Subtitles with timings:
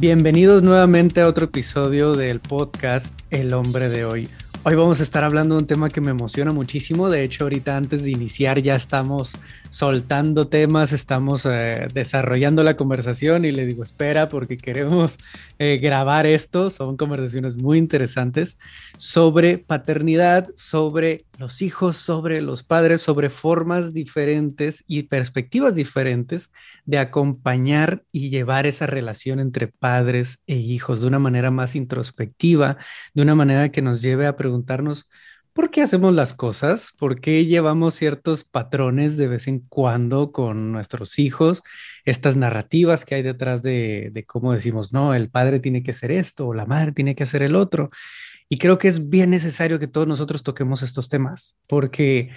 [0.00, 4.30] Bienvenidos nuevamente a otro episodio del podcast El hombre de hoy.
[4.62, 7.10] Hoy vamos a estar hablando de un tema que me emociona muchísimo.
[7.10, 9.34] De hecho, ahorita antes de iniciar ya estamos
[9.70, 15.18] soltando temas, estamos eh, desarrollando la conversación y le digo, espera, porque queremos
[15.58, 16.70] eh, grabar esto.
[16.70, 18.58] Son conversaciones muy interesantes
[18.98, 26.50] sobre paternidad, sobre los hijos, sobre los padres, sobre formas diferentes y perspectivas diferentes
[26.84, 32.76] de acompañar y llevar esa relación entre padres e hijos de una manera más introspectiva,
[33.14, 35.08] de una manera que nos lleve a preguntarnos,
[35.52, 36.92] ¿Por qué hacemos las cosas?
[36.96, 41.62] ¿Por qué llevamos ciertos patrones de vez en cuando con nuestros hijos?
[42.04, 46.46] Estas narrativas que hay detrás de, cómo decimos, no, el padre tiene que hacer esto
[46.46, 47.90] o la madre tiene que hacer el otro.
[48.48, 52.30] Y creo que es bien necesario que todos nosotros toquemos estos temas, porque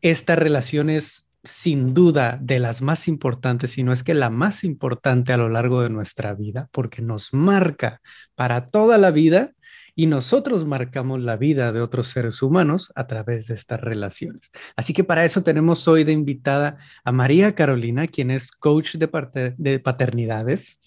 [0.00, 4.64] esta relación es sin duda de las más importantes, si no es que la más
[4.64, 8.00] importante a lo largo de nuestra vida, porque nos marca
[8.34, 9.53] para toda la vida
[9.94, 14.50] y nosotros marcamos la vida de otros seres humanos a través de estas relaciones.
[14.76, 19.54] Así que para eso tenemos hoy de invitada a María Carolina, quien es coach de,
[19.56, 20.80] de paternidades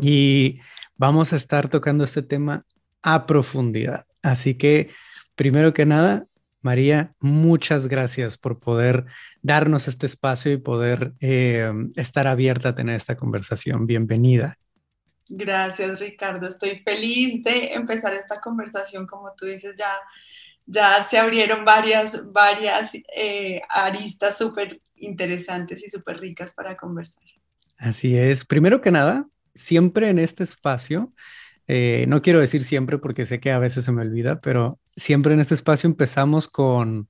[0.00, 0.60] y
[0.96, 2.64] vamos a estar tocando este tema
[3.02, 4.06] a profundidad.
[4.22, 4.90] Así que,
[5.34, 6.26] primero que nada,
[6.60, 9.06] María, muchas gracias por poder
[9.42, 13.86] darnos este espacio y poder eh, estar abierta a tener esta conversación.
[13.86, 14.58] Bienvenida.
[15.28, 16.48] Gracias, Ricardo.
[16.48, 19.06] Estoy feliz de empezar esta conversación.
[19.06, 19.92] Como tú dices, ya,
[20.66, 27.24] ya se abrieron varias, varias eh, aristas súper interesantes y súper ricas para conversar.
[27.78, 28.44] Así es.
[28.44, 31.12] Primero que nada, siempre en este espacio,
[31.66, 35.34] eh, no quiero decir siempre porque sé que a veces se me olvida, pero siempre
[35.34, 37.08] en este espacio empezamos con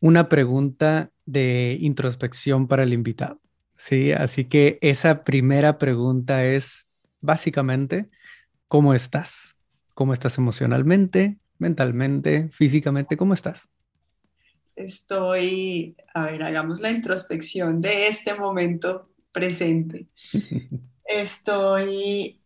[0.00, 3.40] una pregunta de introspección para el invitado.
[3.76, 6.86] Sí, así que esa primera pregunta es,
[7.20, 8.10] básicamente,
[8.68, 9.56] ¿cómo estás?
[9.94, 13.16] ¿Cómo estás emocionalmente, mentalmente, físicamente?
[13.16, 13.70] ¿Cómo estás?
[14.76, 20.08] Estoy, a ver, hagamos la introspección de este momento presente.
[21.04, 22.40] Estoy,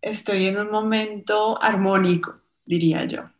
[0.00, 3.30] estoy en un momento armónico, diría yo,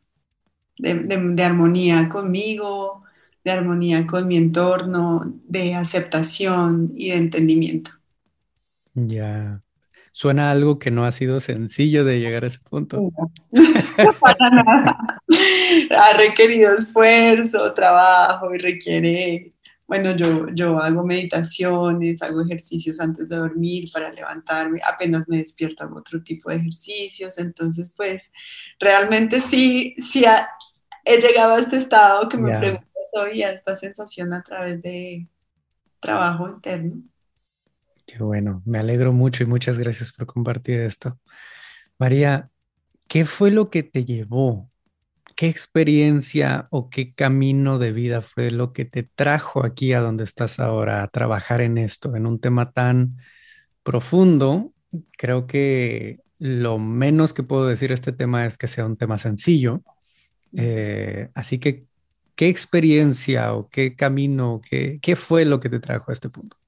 [0.77, 3.05] de, de armonía conmigo,
[3.45, 7.93] de armonía con mi entorno, de aceptación y de entendimiento.
[8.95, 9.62] Ya,
[10.13, 13.11] Suena algo que no ha sido sencillo de llegar a ese punto.
[14.21, 15.23] para nada.
[15.97, 19.55] Ha requerido esfuerzo, trabajo y requiere,
[19.87, 25.85] bueno, yo, yo hago meditaciones, hago ejercicios antes de dormir para levantarme, apenas me despierto
[25.85, 28.31] hago otro tipo de ejercicios, entonces pues
[28.79, 30.25] realmente sí, sí
[31.05, 35.27] he llegado a este estado que me pregunto hoy, a esta sensación a través de
[36.01, 37.03] trabajo interno.
[38.13, 41.19] Qué bueno, me alegro mucho y muchas gracias por compartir esto.
[41.99, 42.51] María,
[43.09, 44.71] ¿qué fue lo que te llevó?
[45.35, 50.25] ¿Qué experiencia o qué camino de vida fue lo que te trajo aquí a donde
[50.25, 53.17] estás ahora a trabajar en esto, en un tema tan
[53.83, 54.75] profundo?
[55.17, 59.83] Creo que lo menos que puedo decir este tema es que sea un tema sencillo.
[60.55, 61.87] Eh, así que,
[62.35, 66.62] ¿qué experiencia o qué camino, qué, qué fue lo que te trajo a este punto?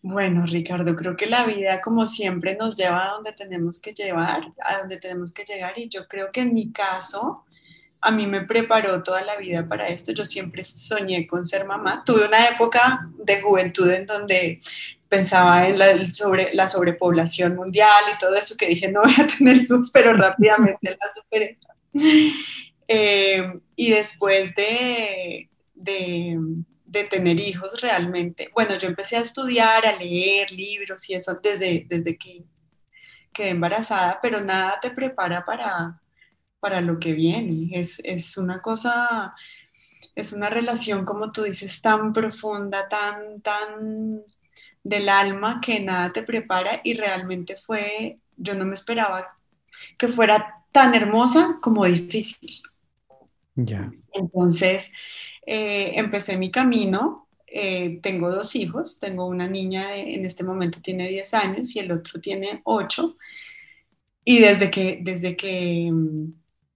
[0.00, 4.52] Bueno, Ricardo, creo que la vida como siempre nos lleva a donde tenemos que llevar,
[4.60, 7.44] a donde tenemos que llegar y yo creo que en mi caso
[8.00, 10.12] a mí me preparó toda la vida para esto.
[10.12, 12.04] Yo siempre soñé con ser mamá.
[12.04, 14.60] Tuve una época de juventud en donde
[15.08, 19.26] pensaba en la, sobre, la sobrepoblación mundial y todo eso que dije no voy a
[19.26, 21.56] tener luz, pero rápidamente la superé.
[22.90, 26.38] Eh, y después de, de
[26.88, 28.50] de tener hijos realmente.
[28.54, 32.44] Bueno, yo empecé a estudiar, a leer libros y eso desde, desde que
[33.32, 36.00] quedé embarazada, pero nada te prepara para,
[36.60, 37.68] para lo que viene.
[37.78, 39.34] Es, es una cosa,
[40.14, 44.22] es una relación, como tú dices, tan profunda, tan, tan
[44.82, 49.36] del alma que nada te prepara y realmente fue, yo no me esperaba
[49.98, 52.62] que fuera tan hermosa como difícil.
[53.56, 53.90] Ya.
[54.14, 54.90] Entonces,
[55.50, 57.26] eh, empecé mi camino.
[57.46, 61.90] Eh, tengo dos hijos, tengo una niña en este momento tiene 10 años y el
[61.90, 63.16] otro tiene 8.
[64.24, 65.90] Y desde que, desde que,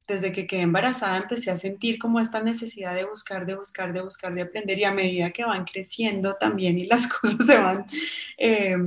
[0.07, 4.01] desde que quedé embarazada empecé a sentir como esta necesidad de buscar, de buscar, de
[4.01, 7.85] buscar, de aprender y a medida que van creciendo también y las cosas se van
[8.39, 8.79] eh,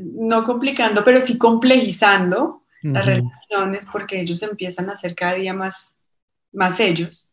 [0.00, 5.94] no complicando, pero sí complejizando las relaciones porque ellos empiezan a ser cada día más,
[6.52, 7.32] más ellos.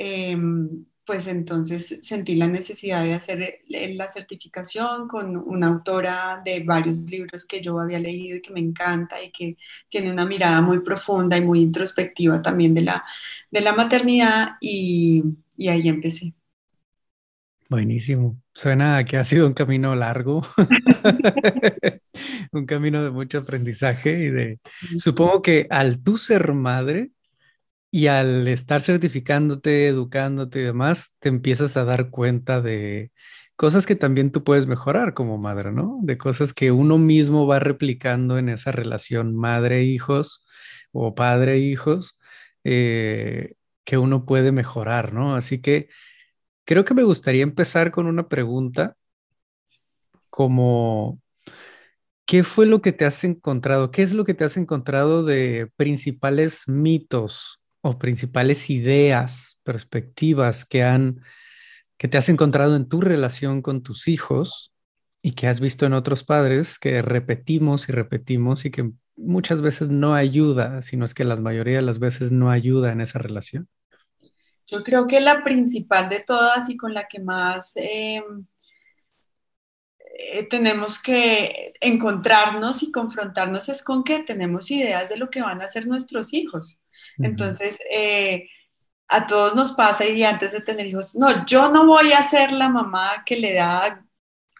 [0.00, 6.98] Em, pues entonces sentí la necesidad de hacer la certificación con una autora de varios
[7.10, 9.56] libros que yo había leído y que me encanta y que
[9.88, 13.04] tiene una mirada muy profunda y muy introspectiva también de la,
[13.50, 15.24] de la maternidad y,
[15.56, 16.34] y ahí empecé.
[17.70, 18.40] Buenísimo.
[18.54, 20.42] Suena que ha sido un camino largo,
[22.52, 24.60] un camino de mucho aprendizaje y de,
[24.96, 27.10] supongo que al tú ser madre,
[27.90, 33.12] y al estar certificándote, educándote y demás, te empiezas a dar cuenta de
[33.56, 35.98] cosas que también tú puedes mejorar como madre, ¿no?
[36.02, 40.44] De cosas que uno mismo va replicando en esa relación madre-hijos
[40.92, 42.18] o padre-hijos
[42.64, 43.54] eh,
[43.84, 45.34] que uno puede mejorar, ¿no?
[45.36, 45.88] Así que
[46.64, 48.96] creo que me gustaría empezar con una pregunta
[50.30, 51.20] como,
[52.26, 53.90] ¿qué fue lo que te has encontrado?
[53.90, 60.82] ¿Qué es lo que te has encontrado de principales mitos o principales ideas, perspectivas que
[60.82, 61.22] han
[61.98, 64.72] que te has encontrado en tu relación con tus hijos
[65.20, 69.88] y que has visto en otros padres que repetimos y repetimos y que muchas veces
[69.88, 73.68] no ayuda, sino es que la mayoría de las veces no ayuda en esa relación?
[74.68, 78.46] Yo creo que la principal de todas y con la que más em,
[80.18, 85.62] eh, tenemos que encontrarnos y confrontarnos es con que tenemos ideas de lo que van
[85.62, 86.80] a ser nuestros hijos.
[87.18, 88.48] Entonces, eh,
[89.08, 92.52] a todos nos pasa y antes de tener hijos, no, yo no voy a ser
[92.52, 94.04] la mamá que le da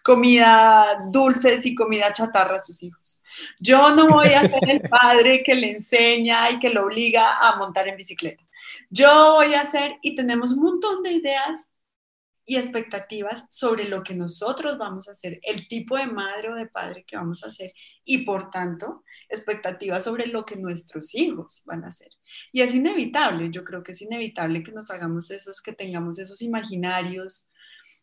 [0.03, 3.21] comida dulces y comida chatarra a sus hijos.
[3.59, 7.57] Yo no voy a ser el padre que le enseña y que lo obliga a
[7.57, 8.43] montar en bicicleta.
[8.89, 11.68] Yo voy a ser, y tenemos un montón de ideas
[12.49, 16.65] y expectativas sobre lo que nosotros vamos a hacer, el tipo de madre o de
[16.65, 17.73] padre que vamos a hacer
[18.03, 22.09] y por tanto expectativas sobre lo que nuestros hijos van a hacer.
[22.51, 26.41] Y es inevitable, yo creo que es inevitable que nos hagamos esos, que tengamos esos
[26.41, 27.47] imaginarios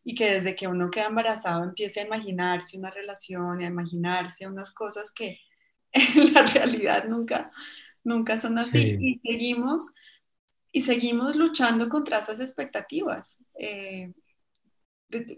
[0.05, 4.47] y que desde que uno queda embarazado empiece a imaginarse una relación y a imaginarse
[4.47, 5.41] unas cosas que
[5.93, 7.51] en la realidad nunca,
[8.05, 9.91] nunca son así y seguimos
[10.71, 13.39] y seguimos luchando contra esas expectativas.
[13.59, 14.13] Eh,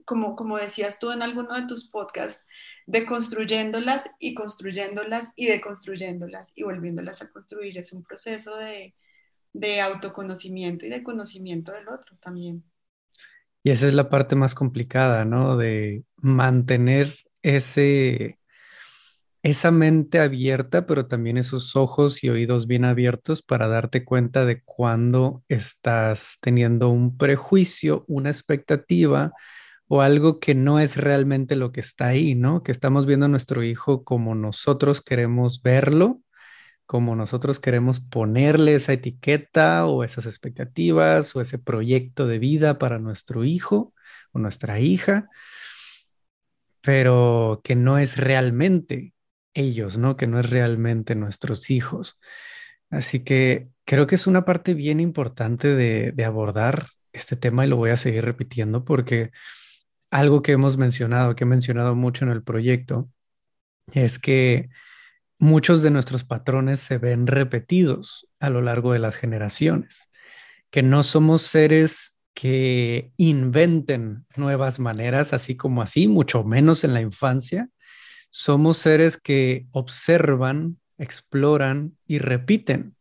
[0.05, 2.45] como, como decías tú en alguno de tus podcasts,
[2.87, 7.77] deconstruyéndolas y construyéndolas y deconstruyéndolas y volviéndolas a construir.
[7.79, 8.95] Es un proceso de,
[9.53, 12.65] de autoconocimiento y de conocimiento del otro también.
[13.63, 15.57] Y esa es la parte más complicada, ¿no?
[15.57, 18.39] De mantener ese,
[19.43, 24.63] esa mente abierta, pero también esos ojos y oídos bien abiertos para darte cuenta de
[24.63, 29.33] cuando estás teniendo un prejuicio, una expectativa,
[29.89, 32.63] o algo que no es realmente lo que está ahí, ¿no?
[32.63, 36.21] Que estamos viendo a nuestro hijo como nosotros queremos verlo,
[36.87, 42.99] como nosotros queremos ponerle esa etiqueta o esas expectativas o ese proyecto de vida para
[42.99, 43.95] nuestro hijo
[44.33, 45.29] o nuestra hija,
[46.83, 49.15] pero que no es realmente
[49.59, 50.17] ellos, ¿no?
[50.17, 52.21] Que no es realmente nuestros hijos.
[52.91, 57.69] Así que creo que es una parte bien importante de, de abordar este tema y
[57.69, 59.31] lo voy a seguir repitiendo porque
[60.11, 63.11] algo que hemos mencionado, que he mencionado mucho en el proyecto,
[63.93, 64.71] es que
[65.39, 70.11] muchos de nuestros patrones se ven repetidos a lo largo de las generaciones,
[70.71, 77.01] que no somos seres que inventen nuevas maneras, así como así, mucho menos en la
[77.01, 77.69] infancia.
[78.31, 82.95] Somos seres que observan, exploran y repiten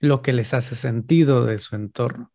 [0.00, 2.32] lo que les hace sentido de su entorno.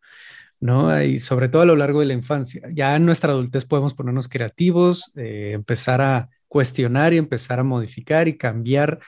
[0.60, 1.02] ¿no?
[1.02, 2.68] Y sobre todo a lo largo de la infancia.
[2.72, 8.28] Ya en nuestra adultez podemos ponernos creativos, eh, empezar a cuestionar y empezar a modificar
[8.28, 9.00] y cambiar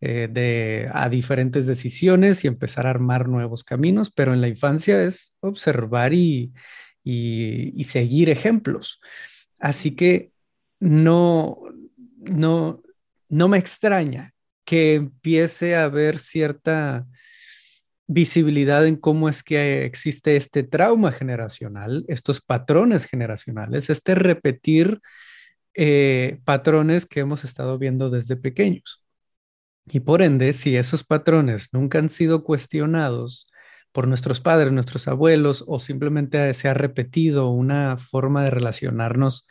[0.00, 5.34] eh, a diferentes decisiones y empezar a armar nuevos caminos, pero en la infancia es
[5.40, 6.52] observar y,
[7.02, 9.00] y, seguir ejemplos.
[9.58, 10.30] Así que
[10.78, 11.58] no,
[12.18, 12.82] no,
[13.28, 14.32] no me extraña
[14.64, 17.06] que empiece a haber cierta
[18.06, 25.00] visibilidad en cómo es que existe este trauma generacional, estos patrones generacionales, este repetir
[25.74, 29.04] eh, patrones que hemos estado viendo desde pequeños.
[29.86, 33.50] Y por ende, si esos patrones nunca han sido cuestionados
[33.92, 39.46] por nuestros padres, nuestros abuelos, o simplemente se ha repetido una forma de relacionarnos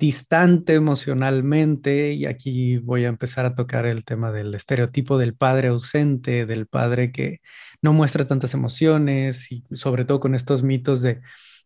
[0.00, 5.68] distante emocionalmente, y aquí voy a empezar a tocar el tema del estereotipo del padre
[5.68, 7.40] ausente, del padre que
[7.82, 11.20] no muestra tantas emociones, y sobre todo con estos mitos de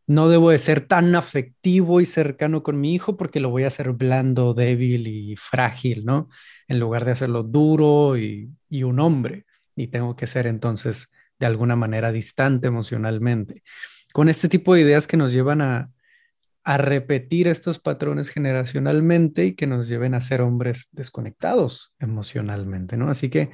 [0.07, 3.69] no debo de ser tan afectivo y cercano con mi hijo porque lo voy a
[3.69, 6.29] hacer blando, débil y frágil, ¿no?
[6.69, 11.47] En lugar de hacerlo duro y, y un hombre, y tengo que ser entonces de
[11.47, 13.63] alguna manera distante emocionalmente.
[14.13, 15.94] Con este tipo de ideas que nos llevan a,
[16.65, 23.11] a repetir estos patrones generacionalmente y que nos lleven a ser hombres desconectados emocionalmente, ¿no?
[23.11, 23.51] Así que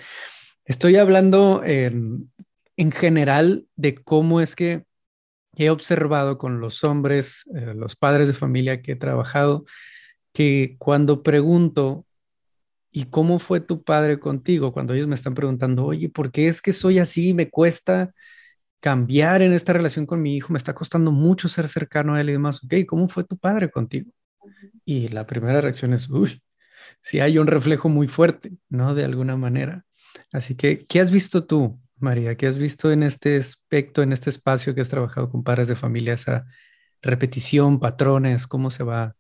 [0.65, 2.31] estoy hablando en,
[2.77, 4.85] en general de cómo es que
[5.57, 9.65] he observado con los hombres, eh, los padres de familia que he trabajado,
[10.33, 12.07] que cuando pregunto,
[12.93, 14.73] ¿y cómo fue tu padre contigo?
[14.73, 17.35] Cuando ellos me están preguntando, oye, ¿por qué es que soy así?
[17.35, 18.13] Me cuesta
[18.81, 22.31] cambiar en esta relación con mi hijo, me está costando mucho ser cercano a él
[22.31, 22.65] y demás.
[22.65, 24.11] Ok, ¿cómo fue tu padre contigo?
[24.85, 26.43] Y la primera reacción es, uy,
[27.01, 28.95] si hay un reflejo muy fuerte, ¿no?
[28.95, 29.85] De alguna manera.
[30.33, 32.37] Así que, ¿qué has visto tú, María?
[32.37, 35.77] ¿Qué has visto en este aspecto, en este espacio que has trabajado con padres de
[35.77, 36.47] familia, esa
[37.03, 39.17] repetición, patrones, cómo se va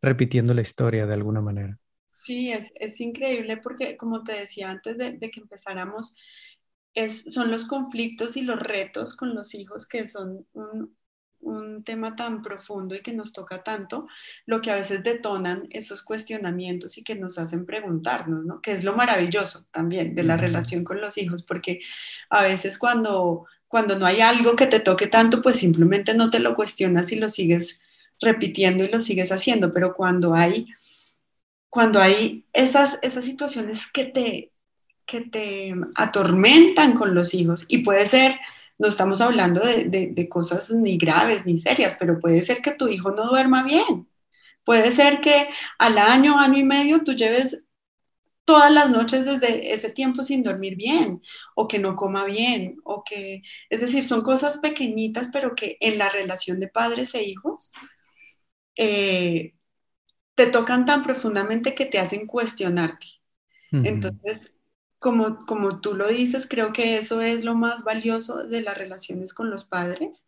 [0.00, 1.78] repitiendo la historia de alguna manera?
[2.06, 6.14] Sí, es, increíble porque, como te decía antes de, de que empezáramos,
[6.94, 10.94] son los conflictos y los retos con los hijos que son un,
[11.84, 14.06] tema tan profundo y que nos toca tanto,
[14.46, 18.60] lo que a veces detonan esos cuestionamientos y que nos hacen preguntarnos, ¿no?
[18.60, 21.80] Que es lo maravilloso también de la relación con los hijos, porque
[22.30, 26.38] a veces cuando, cuando no hay algo que te toque tanto, pues simplemente no te
[26.38, 27.80] lo cuestionas y lo sigues
[28.20, 30.68] repitiendo y lo sigues haciendo, pero cuando hay,
[31.68, 34.52] cuando hay esas, esas situaciones que te,
[35.06, 38.38] que te atormentan con los hijos y puede ser,
[38.78, 43.12] no estamos hablando de, cosas ni graves ni serias, pero puede ser que tu hijo
[43.12, 44.08] no duerma bien.
[44.64, 47.66] Puede ser que al año, año y medio tú lleves
[48.44, 51.22] todas las noches desde ese tiempo sin dormir bien
[51.54, 55.98] o que no coma bien o que, es decir, son cosas pequeñitas pero que en
[55.98, 57.72] la relación de padres e hijos
[58.76, 59.54] eh,
[60.34, 63.06] te tocan tan profundamente que te hacen cuestionarte.
[63.70, 64.51] Entonces,
[65.02, 69.34] como, como tú lo dices, creo que eso es lo más valioso de las relaciones
[69.34, 70.26] con los padres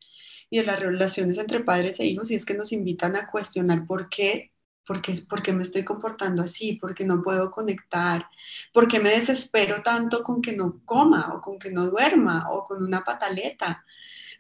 [0.51, 3.87] y de las relaciones entre padres e hijos, y es que nos invitan a cuestionar
[3.87, 4.53] por qué,
[4.87, 8.27] por qué, por qué me estoy comportando así, por qué no puedo conectar,
[8.73, 12.65] por qué me desespero tanto con que no coma o con que no duerma o
[12.65, 13.85] con una pataleta,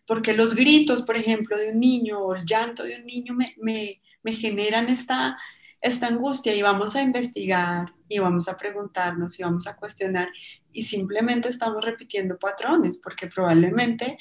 [0.06, 3.54] porque los gritos, por ejemplo, de un niño o el llanto de un niño me,
[3.58, 5.38] me, me generan esta,
[5.84, 10.30] esta angustia y vamos a investigar y vamos a preguntarnos y vamos a cuestionar
[10.72, 14.16] y simplemente estamos repitiendo patrones porque probablemente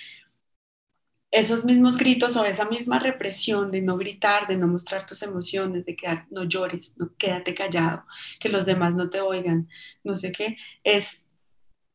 [1.32, 5.86] esos mismos gritos o esa misma represión de no gritar, de no mostrar tus emociones,
[5.86, 8.06] de quedar, no llores, no, quédate callado,
[8.42, 9.70] que los demás no te oigan,
[10.04, 11.24] no sé qué, es,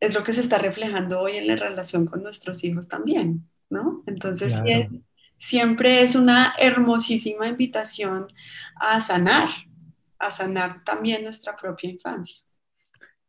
[0.01, 4.03] es lo que se está reflejando hoy en la relación con nuestros hijos también, ¿no?
[4.07, 5.03] Entonces, sí,
[5.39, 8.27] siempre es una hermosísima invitación
[8.77, 9.49] a sanar,
[10.19, 12.43] a sanar también nuestra propia infancia.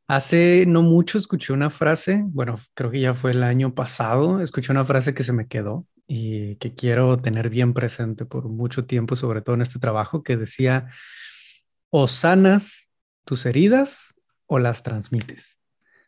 [0.07, 4.71] Hace no mucho escuché una frase, bueno, creo que ya fue el año pasado, escuché
[4.71, 9.15] una frase que se me quedó y que quiero tener bien presente por mucho tiempo,
[9.15, 10.89] sobre todo en este trabajo, que decía,
[11.91, 12.89] o sanas
[13.23, 14.15] tus heridas
[14.47, 15.59] o las transmites.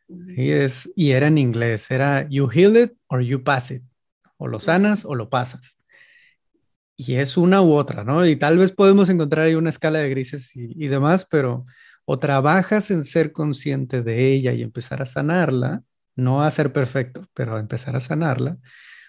[0.08, 3.84] Y, es, y era en inglés, era you heal it or you pass it,
[4.38, 5.78] o lo sanas o lo pasas
[7.08, 8.26] y es una u otra, ¿no?
[8.28, 11.66] Y tal vez podemos encontrar ahí una escala de grises y, demás, pero
[12.06, 15.84] o trabajas en ser consciente de ella y empezar a sanarla,
[16.16, 18.58] no a ser perfecto, pero a empezar a sanarla,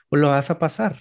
[0.08, 1.00] o lo vas a pasar,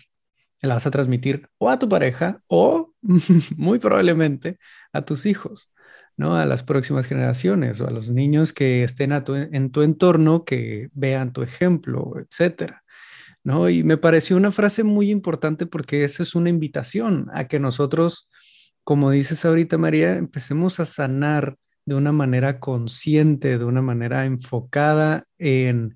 [0.62, 2.94] la vas a transmitir o a tu pareja o
[3.56, 4.58] muy probablemente
[4.92, 5.72] a tus hijos,
[6.18, 6.36] ¿no?
[6.36, 11.32] A las próximas generaciones o a los niños que estén en tu entorno, que vean
[11.32, 12.81] tu ejemplo, etcétera.
[13.44, 13.70] ¿No?
[13.70, 18.30] Y me pareció una frase muy importante porque esa es una invitación a que nosotros,
[18.84, 25.26] como dices ahorita, María, empecemos a sanar de una manera consciente, de una manera enfocada
[25.38, 25.96] en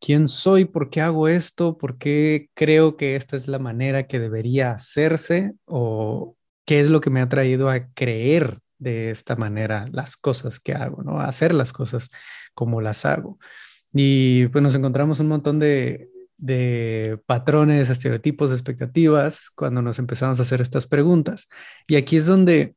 [0.00, 4.18] quién soy, por qué hago esto, por qué creo que esta es la manera que
[4.18, 9.86] debería hacerse o qué es lo que me ha traído a creer de esta manera
[9.92, 11.20] las cosas que hago, ¿no?
[11.20, 12.10] A hacer las cosas
[12.52, 13.38] como las hago.
[13.92, 16.10] Y pues nos encontramos un montón de
[16.42, 21.48] de patrones, estereotipos, expectativas cuando nos empezamos a hacer estas preguntas.
[21.86, 22.74] Y aquí es donde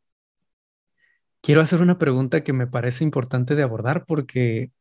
[1.41, 4.71] quiero hacer una pregunta que me parece importante de abordar porque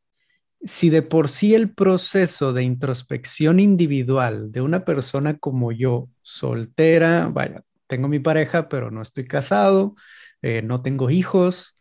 [0.62, 7.28] si de por sí el proceso de introspección individual de una persona como yo, soltera,
[7.32, 9.94] vaya, tengo mi pareja, pero no estoy casado,
[10.42, 11.78] eh, no tengo hijos,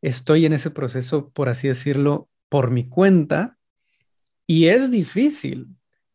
[0.00, 3.58] estoy en ese proceso, por así decirlo, por mi cuenta,
[4.46, 5.68] y es difícil,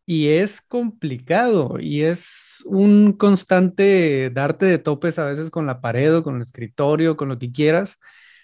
[0.05, 6.15] y es complicado y es un constante darte de topes a veces con la pared
[6.17, 7.99] o con el escritorio, con lo que quieras,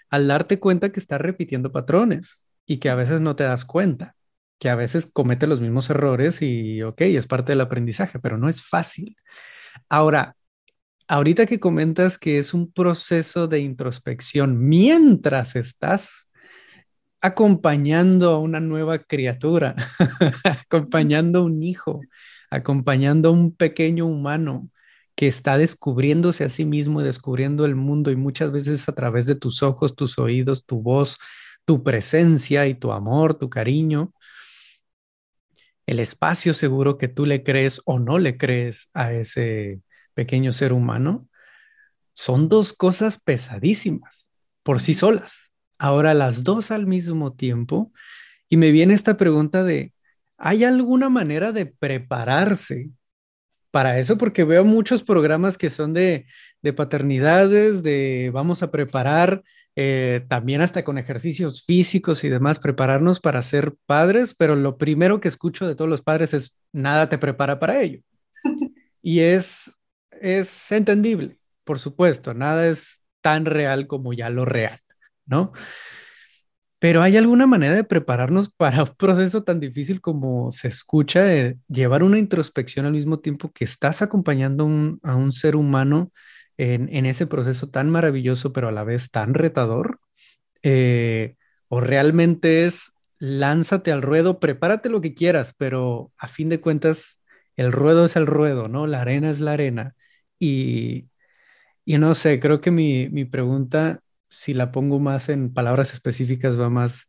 [0.10, 4.16] al darte cuenta que estás repitiendo patrones y que a veces no te das cuenta,
[4.60, 8.50] que a veces comete los mismos errores y ok, es parte del aprendizaje, pero no
[8.50, 9.18] es fácil.
[9.90, 10.36] Ahora,
[11.08, 16.29] ahorita que comentas que es un proceso de introspección mientras estás
[17.22, 19.76] acompañando a una nueva criatura,
[20.44, 22.02] acompañando a un hijo,
[22.50, 24.70] acompañando a un pequeño humano
[25.16, 29.26] que está descubriéndose a sí mismo y descubriendo el mundo y muchas veces a través
[29.26, 31.18] de tus ojos, tus oídos, tu voz,
[31.66, 34.14] tu presencia y tu amor, tu cariño,
[35.86, 39.82] el espacio seguro que tú le crees o no le crees a ese
[40.14, 41.28] pequeño ser humano,
[42.14, 44.30] son dos cosas pesadísimas
[44.64, 45.52] por sí solas.
[45.80, 47.92] Ahora las dos al mismo tiempo,
[48.50, 49.94] y me viene esta pregunta de,
[50.38, 52.92] ¿hay alguna manera de prepararse
[53.72, 56.26] para eso, porque veo muchos programas que son de,
[56.76, 59.44] paternidades, de vamos a preparar
[59.76, 65.20] eh, también hasta con ejercicios físicos y demás, prepararnos para ser padres, pero lo primero
[65.20, 68.02] que escucho de todos los padres es nada te prepara para ello.
[69.02, 69.80] Y es,
[70.12, 74.82] es entendible, por supuesto, nada es tan real como ya lo real,
[75.30, 75.54] ¿no?
[76.80, 81.58] Pero ¿hay alguna manera de prepararnos para un proceso tan difícil como se escucha, de
[81.68, 84.64] llevar una introspección al mismo tiempo que estás acompañando
[85.04, 86.12] a un ser humano
[86.58, 90.00] en, ese proceso tan maravilloso, pero a la vez tan retador?
[90.64, 91.36] Eh,
[91.70, 97.22] ¿O realmente es lánzate al ruedo, prepárate lo que quieras, pero a fin de cuentas
[97.58, 98.88] el ruedo es el ruedo, ¿no?
[98.88, 99.96] La arena es la arena.
[100.40, 101.10] Y,
[101.86, 106.60] y no sé, creo que mi, mi pregunta si la pongo más en palabras específicas,
[106.60, 107.08] va más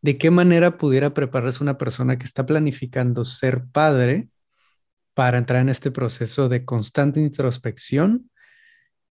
[0.00, 4.28] de qué manera pudiera prepararse una persona que está planificando ser padre
[5.14, 8.30] para entrar en este proceso de constante introspección,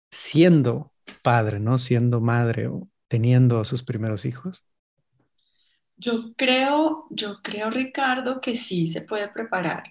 [0.09, 0.91] siendo
[1.21, 1.77] padre, ¿no?
[1.77, 4.65] Siendo madre o teniendo a sus primeros hijos.
[5.95, 9.83] Yo creo, yo creo, Ricardo, que sí se puede preparar.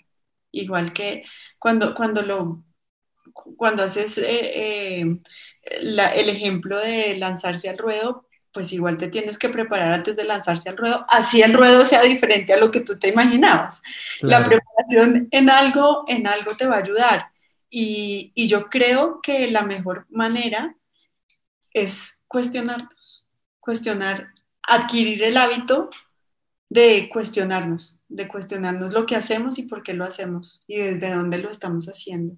[0.50, 1.24] Igual que
[1.58, 2.64] cuando, cuando lo
[3.32, 5.20] cuando haces eh, eh,
[5.62, 10.68] el ejemplo de lanzarse al ruedo, pues igual te tienes que preparar antes de lanzarse
[10.68, 13.80] al ruedo, así el ruedo sea diferente a lo que tú te imaginabas.
[14.20, 17.26] La preparación en algo, en algo te va a ayudar.
[17.72, 20.74] Y, y, yo creo que la mejor manera
[21.72, 25.88] es cuestionarnos, cuestionar, adquirir el hábito
[26.68, 31.38] de cuestionarnos, de cuestionarnos lo que hacemos y por qué lo hacemos y desde dónde
[31.38, 32.36] lo estamos haciendo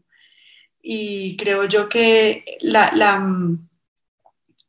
[0.83, 2.90] y creo yo que la,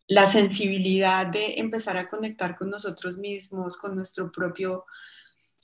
[0.08, 4.86] la, sensibilidad de empezar a conectar con nosotros mismos, con nuestro propio,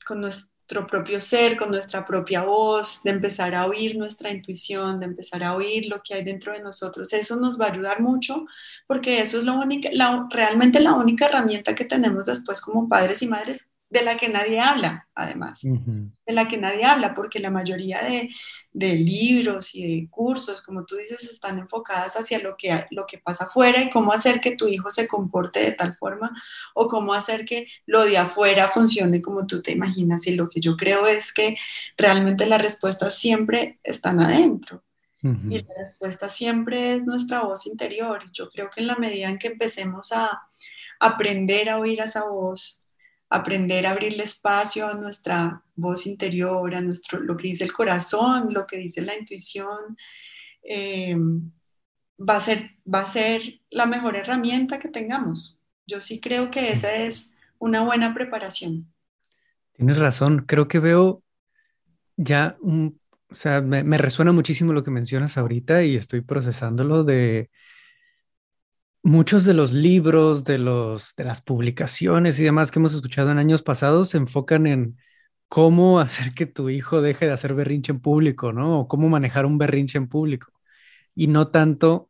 [0.06, 5.06] con nuestro propio ser, con nuestra propia voz, de empezar a oír nuestra intuición, de
[5.06, 8.46] empezar a oír lo que hay dentro de nosotros, eso nos va a ayudar mucho
[8.88, 9.90] porque eso es lo único,
[10.32, 14.60] realmente la única herramienta que tenemos después como padres y madres de la que nadie
[14.60, 18.30] habla, además, de la que nadie habla, porque la mayoría de,
[18.72, 23.18] de, libros y de cursos, como tú dices, están enfocadas hacia lo que, lo que
[23.18, 26.32] pasa afuera y cómo hacer que tu hijo se comporte de tal forma
[26.76, 30.28] o cómo hacer que lo de afuera funcione como tú te imaginas.
[30.28, 31.58] Y lo que yo creo es que
[31.98, 34.84] realmente las respuestas siempre están adentro.
[35.22, 38.24] Y la respuesta siempre es nuestra voz interior.
[38.32, 40.44] Yo creo que en la medida en que empecemos a
[40.98, 42.79] aprender a oír esa voz,
[43.30, 48.54] aprender a abrirle espacio a nuestra voz interior, a nuestro, lo que dice el corazón,
[48.54, 49.98] lo que dice la intuición,
[50.64, 51.16] eh,
[52.20, 55.60] va, a ser, va a ser la mejor herramienta que tengamos.
[55.86, 58.92] Yo sí creo que esa es una buena preparación.
[59.74, 61.24] Tienes razón, creo que veo
[62.18, 67.04] ya un, o sea, me, me resuena muchísimo lo que mencionas ahorita y estoy procesándolo
[67.04, 67.50] de
[69.10, 73.40] muchos de los libros, de, los, de las publicaciones y demás que hemos escuchado en
[73.40, 74.98] años pasados se enfocan en
[75.48, 78.82] cómo hacer que tu hijo deje de hacer berrinche en público, ¿no?
[78.82, 80.52] O cómo manejar un berrinche en público.
[81.16, 82.10] Y no tanto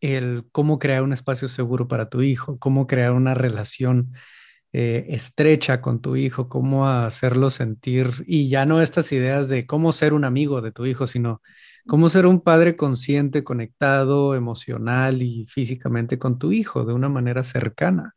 [0.00, 4.14] el cómo crear un espacio seguro para tu hijo, cómo crear una relación
[4.72, 9.92] eh, estrecha con tu hijo, cómo hacerlo sentir, y ya no estas ideas de cómo
[9.92, 11.42] ser un amigo de tu hijo, sino
[11.86, 17.44] cómo ser un padre consciente, conectado emocional y físicamente con tu hijo de una manera
[17.44, 18.14] cercana.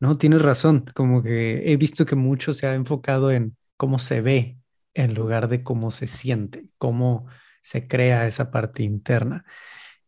[0.00, 4.20] No, tienes razón, como que he visto que mucho se ha enfocado en cómo se
[4.20, 4.58] ve
[4.94, 7.26] en lugar de cómo se siente, cómo
[7.60, 9.44] se crea esa parte interna.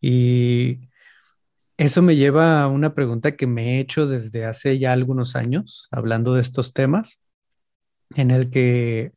[0.01, 0.91] Y
[1.77, 5.89] eso me lleva a una pregunta que me he hecho desde hace ya algunos años,
[5.91, 7.21] hablando de estos temas,
[8.15, 9.13] en el que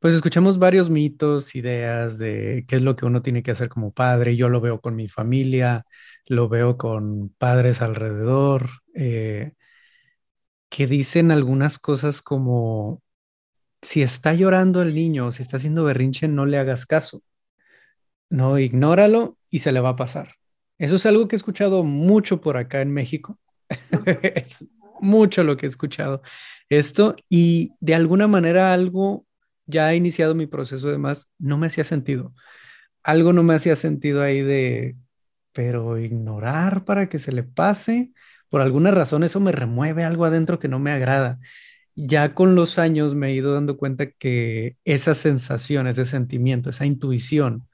[0.00, 3.92] pues escuchamos varios mitos, ideas de qué es lo que uno tiene que hacer como
[3.92, 4.36] padre.
[4.36, 5.84] Yo lo veo con mi familia,
[6.26, 9.52] lo veo con padres alrededor, eh,
[10.68, 13.02] que dicen algunas cosas como,
[13.82, 17.22] si está llorando el niño, si está haciendo berrinche, no le hagas caso.
[18.30, 20.34] No, ignóralo y se le va a pasar.
[20.78, 23.38] Eso es algo que he escuchado mucho por acá en México.
[24.34, 24.64] es
[25.00, 26.22] mucho lo que he escuchado
[26.68, 29.26] esto y de alguna manera algo
[29.68, 32.34] ya ha iniciado mi proceso de más, no me hacía sentido.
[33.02, 34.96] Algo no me hacía sentido ahí de,
[35.52, 38.12] pero ignorar para que se le pase,
[38.50, 41.40] por alguna razón eso me remueve algo adentro que no me agrada.
[41.96, 46.86] Ya con los años me he ido dando cuenta que esa sensación, ese sentimiento, esa
[46.86, 47.68] intuición,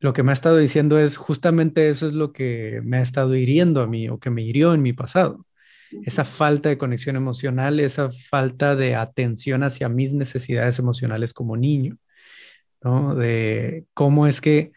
[0.00, 3.34] lo que me ha estado diciendo es justamente eso es lo que me ha estado
[3.36, 5.46] hiriendo a mí o que me hirió en mi pasado.
[6.04, 11.96] Esa falta de conexión emocional, esa falta de atención hacia mis necesidades emocionales como niño,
[12.82, 13.14] ¿no?
[13.14, 14.72] De cómo es que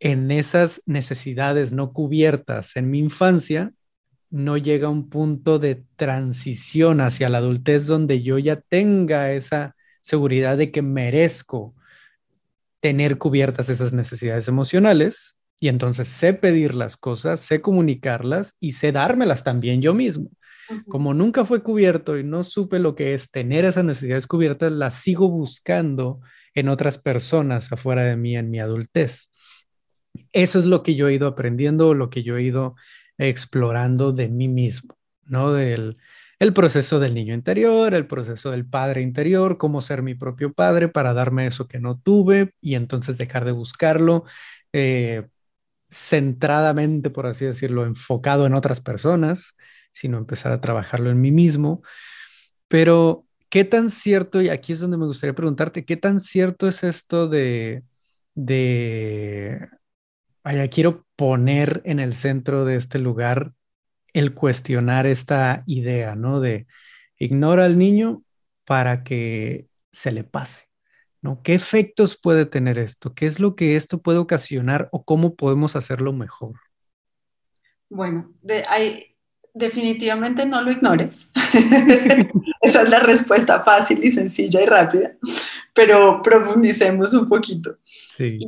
[0.00, 3.72] en esas necesidades no cubiertas en mi infancia,
[4.30, 10.56] no llega un punto de transición hacia la adultez donde yo ya tenga esa seguridad
[10.56, 11.74] de que merezco
[12.80, 18.92] tener cubiertas esas necesidades emocionales y entonces sé pedir las cosas, sé comunicarlas y sé
[18.92, 20.30] dármelas también yo mismo.
[20.86, 24.96] Como nunca fue cubierto y no supe lo que es tener esas necesidades cubiertas, las
[24.96, 26.20] sigo buscando
[26.54, 29.30] en otras personas afuera de mí en mi adultez.
[30.32, 32.76] Eso es lo que yo he ido aprendiendo, lo que yo he ido
[33.16, 35.52] explorando de mí mismo, ¿no?
[35.52, 35.96] Del,
[36.38, 40.88] el proceso del niño interior, el proceso del padre interior, cómo ser mi propio padre
[40.88, 44.24] para darme eso que no tuve y entonces dejar de buscarlo
[44.72, 45.26] eh,
[45.90, 49.56] centradamente, por así decirlo, enfocado en otras personas,
[49.92, 51.82] sino empezar a trabajarlo en mí mismo.
[52.68, 56.84] Pero, ¿qué tan cierto, y aquí es donde me gustaría preguntarte, qué tan cierto es
[56.84, 57.82] esto de,
[58.34, 59.68] de,
[60.44, 63.52] vaya, quiero poner en el centro de este lugar
[64.12, 66.40] el cuestionar esta idea, ¿no?
[66.40, 66.66] De
[67.18, 68.22] ignora al niño
[68.64, 70.67] para que se le pase,
[71.20, 71.42] ¿no?
[71.42, 73.14] ¿Qué efectos puede tener esto?
[73.14, 76.54] ¿Qué es lo que esto puede ocasionar o cómo podemos hacerlo mejor?
[77.90, 78.32] Bueno,
[78.68, 79.16] hay,
[79.54, 81.30] definitivamente no lo ignores.
[82.62, 85.16] Esa es la respuesta fácil y sencilla y rápida,
[85.74, 87.76] pero profundicemos un poquito.
[87.84, 88.38] Sí.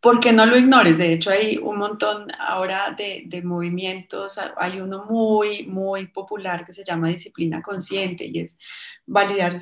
[0.00, 0.96] porque no lo ignores.
[0.96, 4.38] De hecho, hay un montón ahora de, de, movimientos.
[4.56, 8.58] Hay uno muy, muy popular que se llama disciplina consciente y es
[9.06, 9.56] validar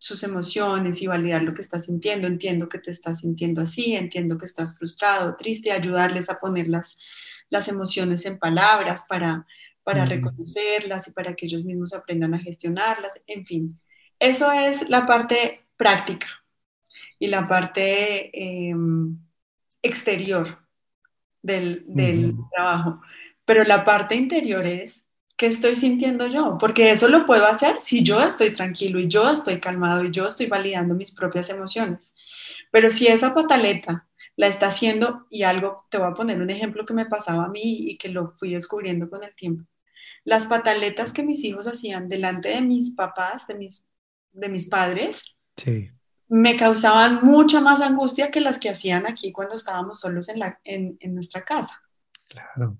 [0.00, 2.26] sus emociones y validar lo que estás sintiendo.
[2.26, 6.98] Entiendo que te estás sintiendo así, entiendo que estás frustrado, triste, ayudarles a poner las,
[7.48, 9.46] las emociones en palabras para,
[9.84, 13.22] para reconocerlas y para que ellos mismos aprendan a gestionarlas.
[13.28, 13.80] En fin,
[14.18, 16.26] eso es la parte práctica
[17.20, 18.30] y la parte...
[18.34, 19.16] Em,
[19.82, 20.58] exterior
[21.42, 21.86] del,
[22.52, 23.00] trabajo,
[23.44, 25.04] pero la parte interior es
[25.40, 29.30] qué estoy sintiendo yo, porque eso lo puedo hacer si yo estoy tranquilo y yo
[29.30, 32.14] estoy calmado y yo estoy validando mis propias emociones.
[32.70, 36.84] Pero si esa pataleta la está haciendo y algo, te voy a poner un ejemplo
[36.84, 39.64] que me pasaba a mí y que lo fui descubriendo con el tiempo.
[40.24, 43.86] Las pataletas que mis hijos hacían delante de mis papás, de mis,
[44.32, 45.24] de mis padres,
[45.56, 45.90] sí
[46.28, 50.60] me causaban mucha más angustia que las que hacían aquí cuando estábamos solos en, la,
[50.62, 51.82] en, nuestra casa.
[52.28, 52.78] Claro.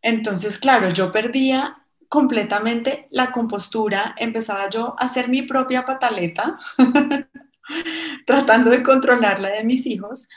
[0.00, 1.81] Entonces, claro, yo perdía
[2.12, 6.58] completamente la compostura, empezaba yo a hacer mi propia pataleta,
[8.26, 10.28] tratando de controlar la de mis hijos.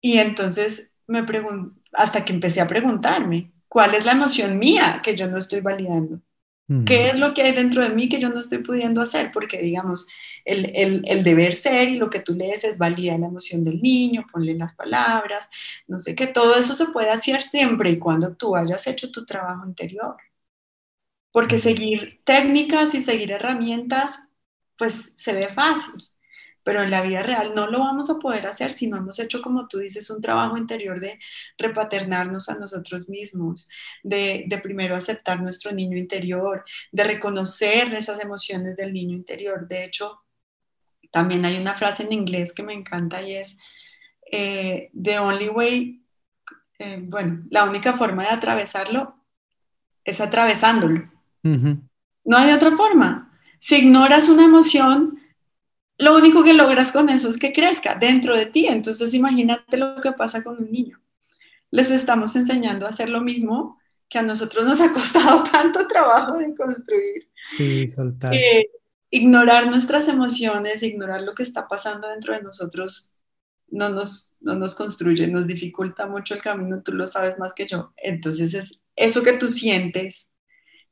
[0.00, 1.26] Y entonces me
[1.92, 6.22] hasta que empecé a preguntarme, ¿cuál es la emoción mía que yo no estoy validando?
[6.86, 9.30] ¿Qué es lo que hay dentro de mí que yo no estoy pudiendo hacer?
[9.30, 10.06] Porque, digamos,
[10.46, 13.80] el, el, el, deber ser y lo que tú lees es validar la emoción del
[13.82, 15.50] niño, ponle las palabras,
[15.86, 19.24] no sé qué, todo eso se puede hacer siempre y cuando tú hayas hecho tu
[19.26, 20.16] trabajo interior.
[21.32, 24.20] Porque seguir técnicas y seguir herramientas,
[24.76, 26.08] pues se ve fácil
[26.68, 29.40] pero en la vida real no lo vamos a poder hacer si no hemos hecho,
[29.40, 31.18] como tú dices, un trabajo interior de
[31.56, 33.70] repaternarnos a nosotros mismos,
[34.02, 39.66] de, primero aceptar nuestro niño interior, de reconocer esas emociones del niño interior.
[39.66, 40.20] De hecho,
[41.10, 43.56] también hay una frase en inglés que me encanta y es,
[44.30, 46.04] eh, the only way,
[46.80, 49.14] eh, bueno, la única forma de atravesarlo
[50.04, 51.10] es atravesándolo.
[52.24, 53.32] No hay otra forma.
[53.58, 55.18] Si ignoras una emoción,
[55.98, 58.66] lo único que logras con eso es que crezca dentro de ti.
[58.66, 61.00] Entonces imagínate lo que pasa con un niño.
[61.70, 66.38] Les estamos enseñando a hacer lo mismo que a nosotros nos ha costado tanto trabajo
[66.38, 67.28] de construir.
[67.56, 68.34] Sí, soltar.
[69.10, 73.12] ignorar nuestras emociones, ignorar lo que está pasando dentro de nosotros,
[73.70, 77.66] no nos, no nos construye, nos dificulta mucho el camino, tú lo sabes más que
[77.66, 77.92] yo.
[77.96, 80.28] Entonces es eso que tú sientes,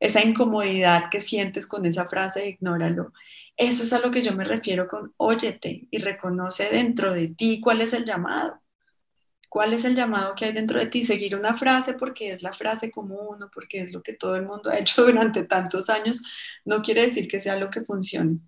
[0.01, 3.13] esa incomodidad que sientes con esa frase, ignóralo
[3.57, 7.61] eso es a lo que yo me refiero con óyete y reconoce dentro de ti
[7.61, 8.61] cuál es el llamado.
[9.49, 12.53] cuál es el llamado que hay dentro de ti, seguir una frase porque es la
[12.53, 16.23] frase común o porque es lo que todo el mundo ha hecho durante tantos años,
[16.65, 18.39] no quiere decir que sea lo que funcione.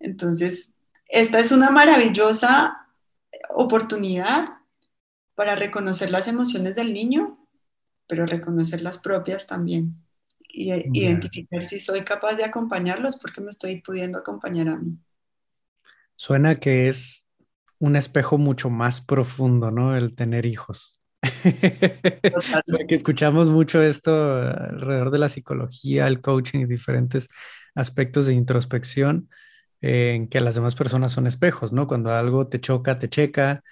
[0.00, 0.74] Entonces,
[1.08, 2.88] esta es una maravillosa
[3.50, 4.46] oportunidad
[5.34, 7.38] para reconocer las emociones del niño,
[8.06, 9.96] pero reconocer las propias también.
[10.52, 14.98] Y identificar si soy capaz de acompañarlos porque me estoy pudiendo acompañar a mí.
[16.16, 17.28] Suena que es
[17.78, 19.96] un espejo mucho más profundo, ¿no?
[19.96, 21.00] El tener hijos.
[22.88, 27.28] que escuchamos mucho esto alrededor de la psicología, el coaching y diferentes
[27.74, 29.28] aspectos de introspección
[29.80, 31.88] en que las demás personas son espejos, ¿no?
[31.88, 33.62] Cuando algo te choca, te checa,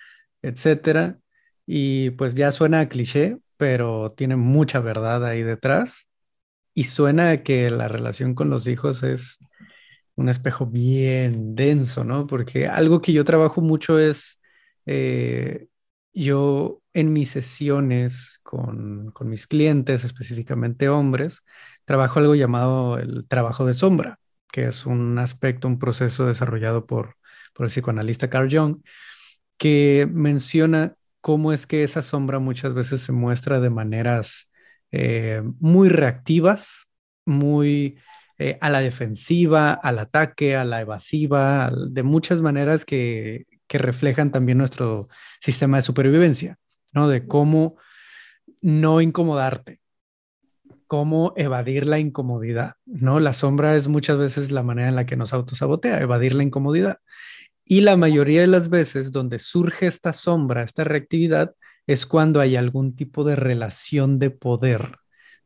[0.43, 1.19] etcétera.
[1.66, 6.10] Y pues ya suena a cliché, pero tiene mucha verdad ahí detrás.
[6.81, 9.38] Y suena que la relación con los hijos es
[10.14, 12.27] un espejo bien denso, ¿no?
[12.27, 14.40] Porque algo que yo trabajo mucho es,
[14.87, 15.66] eh,
[16.14, 21.43] yo en mis sesiones con, con mis clientes, específicamente hombres,
[21.85, 24.19] trabajo algo llamado el trabajo de sombra
[24.51, 27.16] que es un aspecto, un proceso desarrollado por,
[27.53, 28.79] por el psicoanalista Carl Jung,
[29.59, 34.50] que menciona cómo es que esa sombra muchas veces se muestra de maneras
[34.92, 36.88] eh, muy reactivas,
[37.24, 37.98] muy
[38.38, 44.33] eh, a la defensiva, al ataque, a la evasiva, de muchas maneras que, que reflejan
[44.33, 45.09] también nuestro
[45.40, 46.57] sistema de supervivencia,
[46.92, 47.09] ¿no?
[47.09, 47.76] De cómo
[48.61, 49.81] no incomodarte,
[50.87, 53.20] cómo evadir la incomodidad, ¿no?
[53.20, 56.98] La sombra es muchas veces la manera en la que nos autosabotea, evadir la incomodidad.
[57.64, 61.55] Y la mayoría de las veces donde surge esta sombra, esta reactividad,
[61.92, 64.98] es cuando hay algún tipo de relación de poder.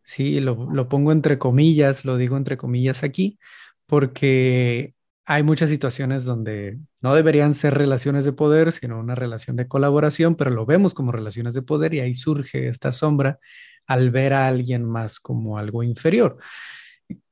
[0.03, 3.39] Sí, lo, lo pongo entre comillas, lo digo entre comillas aquí,
[3.87, 9.69] porque hay muchas situaciones donde no deberían ser relaciones de poder, sino una relación de
[9.69, 13.39] colaboración, pero lo vemos como relaciones de poder y ahí surge esta sombra
[13.87, 16.39] al ver a alguien más como algo inferior.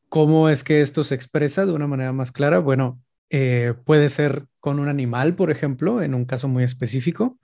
[0.09, 2.59] ¿Cómo es que esto se expresa de una manera más clara?
[2.59, 7.39] Bueno, eh, puede ser con un animal, por ejemplo, en un caso muy específico.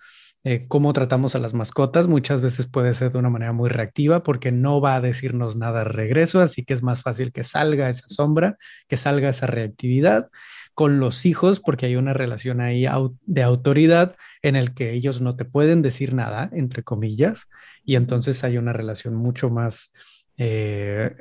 [0.50, 4.22] Eh, cómo tratamos a las mascotas muchas veces puede ser de una manera muy reactiva
[4.22, 7.90] porque no va a decirnos nada de regreso, así que es más fácil que salga
[7.90, 8.56] esa sombra,
[8.88, 10.30] que salga esa reactividad
[10.72, 12.86] con los hijos porque hay una relación ahí
[13.26, 17.46] de autoridad en el que ellos no te pueden decir nada, entre comillas,
[17.84, 19.92] y entonces hay una relación mucho más,
[20.38, 21.14] eh,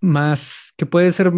[0.00, 1.32] más, que puede ser,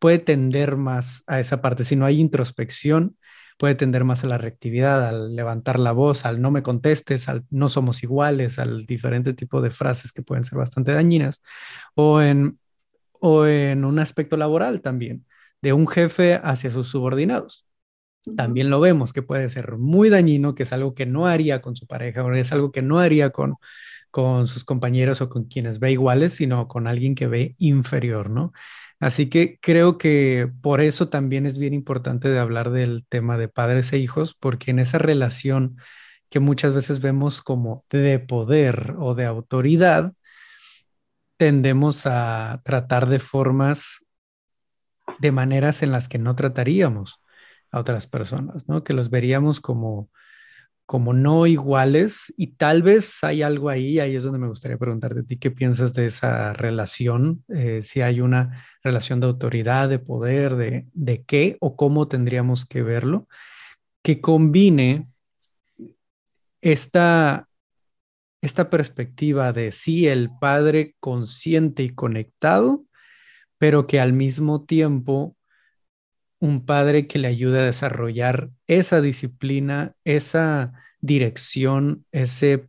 [0.00, 1.84] puede tender más a esa parte.
[1.84, 3.16] Si no hay introspección,
[3.62, 7.44] puede tender más a la reactividad, al levantar la voz, al no me contestes, al
[7.48, 11.44] no somos iguales, al diferente tipo de frases que pueden ser bastante dañinas,
[11.94, 12.58] o en,
[13.20, 15.26] o en un aspecto laboral también,
[15.60, 17.68] de un jefe hacia sus subordinados.
[18.36, 21.76] También lo vemos que puede ser muy dañino, que es algo que no haría con
[21.76, 23.54] su pareja o es algo que no haría con,
[24.10, 28.52] con sus compañeros o con quienes ve iguales, sino con alguien que ve inferior, ¿no?
[29.02, 33.48] Así que creo que por eso también es bien importante de hablar del tema de
[33.48, 35.76] padres e hijos, porque en esa relación
[36.30, 40.12] que muchas veces vemos como de poder o de autoridad,
[41.36, 44.04] tendemos a tratar de formas,
[45.18, 47.20] de maneras en las que no trataríamos
[47.72, 48.84] a otras personas, ¿no?
[48.84, 50.10] Que los veríamos como,
[50.92, 55.20] como no iguales y tal vez hay algo ahí, ahí es donde me gustaría preguntarte
[55.20, 59.98] a ti qué piensas de esa relación, eh, si hay una relación de autoridad, de
[59.98, 63.26] poder, de, de qué o cómo tendríamos que verlo,
[64.02, 65.08] que combine
[66.60, 67.48] esta,
[68.42, 72.84] esta perspectiva de sí, el padre consciente y conectado,
[73.56, 75.36] pero que al mismo tiempo
[76.42, 82.68] un padre que le ayude a desarrollar esa disciplina, esa dirección, ese,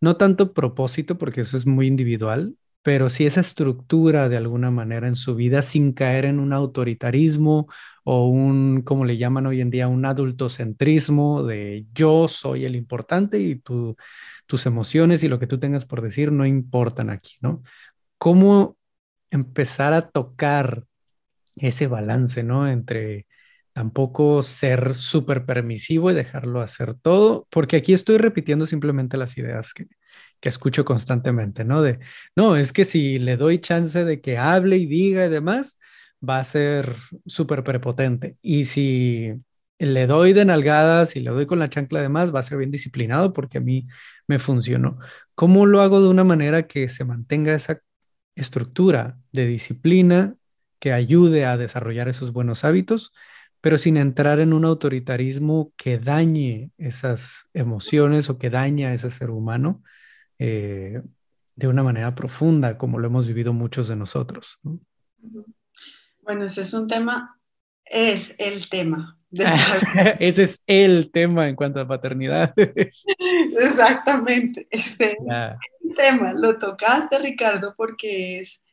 [0.00, 5.08] no tanto propósito, porque eso es muy individual, pero sí esa estructura de alguna manera
[5.08, 7.66] en su vida sin caer en un autoritarismo
[8.04, 13.40] o un, como le llaman hoy en día, un adultocentrismo de yo soy el importante
[13.40, 17.64] y tus emociones y lo que tú tengas por decir no importan aquí, ¿no?
[18.18, 18.76] ¿Cómo
[19.30, 20.84] empezar a tocar
[21.56, 22.68] ese balance, ¿no?
[22.68, 23.26] Entre
[23.72, 29.72] tampoco ser súper permisivo y dejarlo hacer todo, porque aquí estoy repitiendo simplemente las ideas
[29.74, 29.86] que,
[30.40, 31.82] que escucho constantemente, ¿no?
[31.82, 31.98] De,
[32.36, 35.78] no, es que si le doy chance de que hable y diga y demás,
[36.26, 36.94] va a ser
[37.26, 38.36] súper prepotente.
[38.42, 39.32] Y si
[39.78, 42.58] le doy de nalgadas y le doy con la chancla de más, va a ser
[42.58, 43.86] bien disciplinado porque a mí
[44.26, 44.98] me funcionó.
[45.34, 47.80] ¿Cómo lo hago de una manera que se mantenga esa
[48.34, 50.36] estructura de disciplina
[50.82, 53.12] que ayude a desarrollar esos buenos hábitos,
[53.60, 59.12] pero sin entrar en un autoritarismo que dañe esas emociones o que daña a ese
[59.12, 59.84] ser humano
[60.40, 61.00] eh,
[61.54, 64.58] de una manera profunda, como lo hemos vivido muchos de nosotros.
[66.20, 67.38] Bueno, ese es un tema,
[67.84, 69.16] es el tema.
[70.18, 72.52] ese es el tema en cuanto a paternidad.
[73.56, 76.32] Exactamente, ese el tema.
[76.32, 78.64] Lo tocaste, Ricardo, porque es,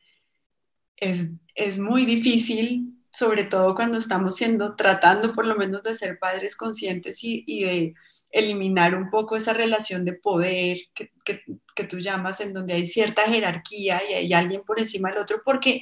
[0.96, 1.28] es,
[1.60, 6.56] es muy difícil sobre todo cuando estamos siendo, tratando por lo menos de ser padres
[6.56, 7.94] conscientes y, de
[8.30, 13.22] eliminar un poco esa relación de poder que, que, tú llamas, en donde hay cierta
[13.22, 15.80] jerarquía y hay alguien por encima del otro, porque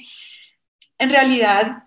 [0.97, 1.83] en realidad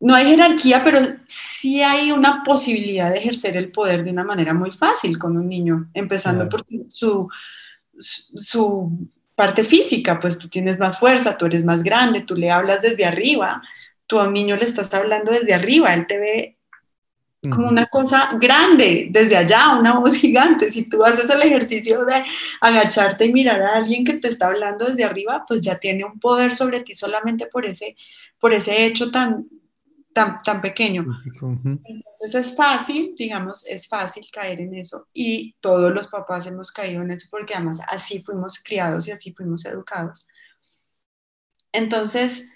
[0.00, 4.54] no hay jerarquía, pero sí hay una posibilidad de ejercer el poder de una manera
[4.54, 7.28] muy fácil con un niño, empezando por su,
[7.98, 12.82] su parte física, pues tú tienes más fuerza, tú eres más grande, tú le hablas
[12.82, 13.62] desde arriba,
[14.06, 16.56] tú a un niño le estás hablando desde arriba, él te ve
[17.50, 20.70] como una cosa grande, desde allá, una voz gigante.
[20.70, 22.24] Si tú haces el ejercicio de
[22.60, 26.18] agacharte y mirar a alguien que te está hablando desde arriba, pues ya tiene un
[26.18, 27.96] poder sobre ti solamente por ese,
[28.40, 29.46] por ese hecho tan,
[30.16, 31.04] tan, tan pequeño.
[31.04, 37.02] Entonces es fácil, digamos, es fácil caer en eso y todos los papás hemos caído
[37.02, 40.26] en eso porque además así fuimos criados y así fuimos educados.
[41.70, 42.48] Entonces,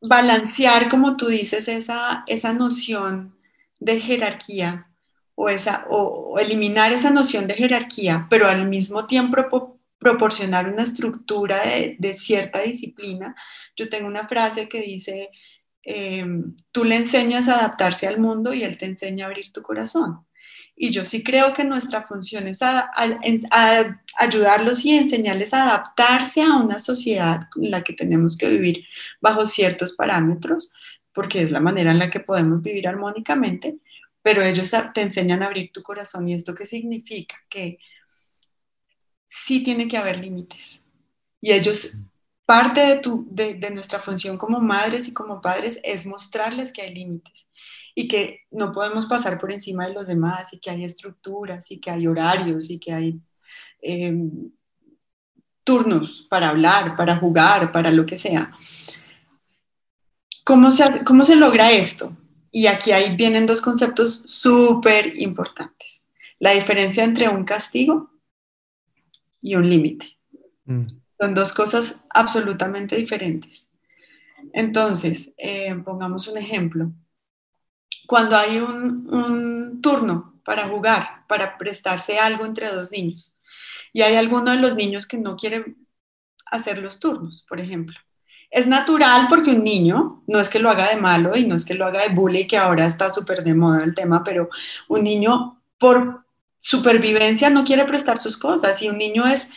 [0.00, 3.38] balancear, como tú dices, esa, esa noción
[3.78, 4.90] de jerarquía
[5.36, 11.60] o, esa, o, eliminar esa noción de jerarquía, pero al mismo tiempo proporcionar una estructura
[11.98, 13.36] de, cierta disciplina.
[13.76, 15.30] Yo tengo una frase que dice,
[15.90, 19.62] em, tú le enseñas a adaptarse al mundo y él te enseña a abrir tu
[19.62, 20.26] corazón.
[20.76, 22.60] Y yo sí creo que nuestra función es
[24.18, 28.84] ayudarlos y enseñarles a adaptarse a una sociedad en la que tenemos que vivir
[29.20, 30.72] bajo ciertos parámetros,
[31.12, 33.78] porque es la manera en la que podemos vivir armónicamente,
[34.20, 36.28] pero ellos te enseñan a abrir tu corazón.
[36.28, 37.36] ¿Y esto qué significa?
[37.48, 37.78] Que
[39.26, 40.82] sí tiene que haber límites.
[41.40, 41.94] Y ellos,
[42.48, 46.94] parte de, tu, de nuestra función como madres y como padres es mostrarles que hay
[46.94, 47.50] límites
[47.94, 51.78] y que no podemos pasar por encima de los demás y que hay estructuras y
[51.78, 53.20] que hay horarios y que hay
[53.82, 54.52] em,
[55.64, 58.56] turnos para hablar, para jugar, para lo que sea.
[60.44, 62.16] ¿Cómo se, ¿Cómo se logra esto?
[62.50, 66.08] Y aquí ahí vienen dos conceptos súper importantes.
[66.38, 68.10] La diferencia entre un castigo
[69.42, 70.16] y un límite.
[70.64, 70.86] Mm.
[71.20, 73.70] Son dos cosas absolutamente diferentes.
[74.52, 76.92] Entonces, eh, pongamos un ejemplo
[78.06, 83.36] cuando hay un, turno para jugar, para prestarse algo entre dos niños,
[83.92, 85.76] y hay alguno de los niños que no quiere
[86.46, 87.94] hacer los turnos, por ejemplo.
[88.50, 91.66] Es natural porque un niño, no es que lo haga de malo y no es
[91.66, 94.48] que lo haga de bully, que ahora está súper de moda el tema, pero
[94.88, 96.24] un niño por
[96.58, 99.50] supervivencia no quiere prestar sus cosas y un niño es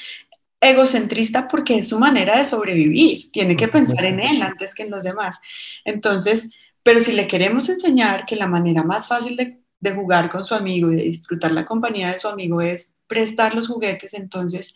[0.62, 4.91] egocentrista porque es su manera de sobrevivir, tiene que pensar en él antes que en
[4.91, 5.39] los demás.
[5.84, 6.52] Entonces,
[6.84, 9.60] pero si le queremos enseñar que la manera más fácil de,
[9.95, 13.67] jugar con su amigo y de disfrutar la compañía de su amigo es prestar los
[13.67, 14.76] juguetes, entonces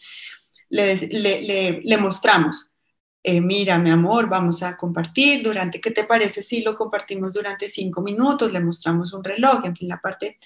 [0.69, 2.71] le, mostramos,
[3.21, 7.69] eh, mira, mi amor, vamos a compartir durante, ¿qué te parece si lo compartimos durante
[7.69, 8.51] cinco minutos?
[8.51, 10.37] Le mostramos un reloj, en fin, la parte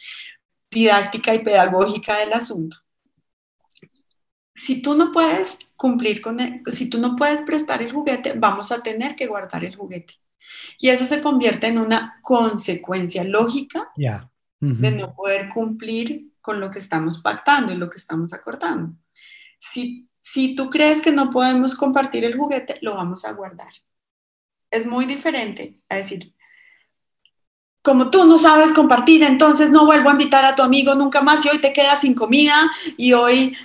[0.69, 2.77] didáctica y pedagógica del asunto.
[4.59, 8.81] Si tú no puedes cumplir con, si tú no puedes prestar el juguete, vamos a
[8.81, 10.15] tener que guardar el juguete.
[10.77, 13.89] Y eso se convierte en una consecuencia lógica
[14.59, 18.93] de no poder cumplir con lo que estamos pactando y lo que estamos acordando.
[19.57, 23.71] Si, si tú crees que no podemos compartir el juguete, lo vamos a guardar.
[24.69, 26.33] Es muy diferente a decir,
[27.89, 31.43] como tú no sabes compartir, entonces no vuelvo a invitar a tu amigo nunca más
[31.43, 33.57] y hoy te quedas sin comida y hoy,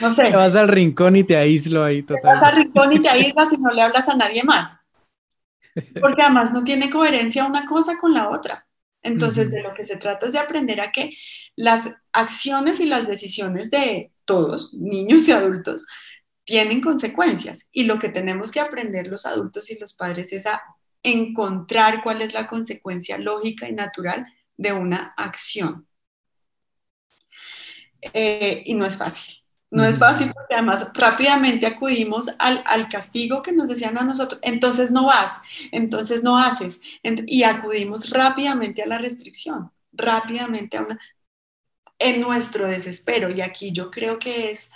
[0.00, 0.26] no sé.
[0.30, 2.38] Te vas al rincón y te aíslo ahí totalmente.
[2.38, 4.78] Te vas al rincón y te aíslas y no le hablas a nadie más.
[6.00, 8.64] Porque además no tiene coherencia una cosa con la otra.
[9.02, 11.16] Entonces, de lo que se trata es de aprender a que
[11.56, 15.84] las acciones y las decisiones de todos, niños y adultos,
[16.44, 17.66] tienen consecuencias.
[17.72, 20.62] Y lo que tenemos que aprender los adultos y los padres es a
[21.02, 24.26] encontrar cuál es la consecuencia lógica y natural
[24.56, 25.86] de una acción.
[28.00, 29.34] Eh, y no es fácil.
[29.70, 34.90] No es fácil porque además rápidamente acudimos al, castigo que nos decían a nosotros, entonces
[34.90, 35.42] no vas,
[35.72, 40.98] entonces no haces, y acudimos rápidamente a la restricción, rápidamente a una,
[41.98, 43.28] en nuestro desespero.
[43.30, 44.70] Y aquí yo creo que es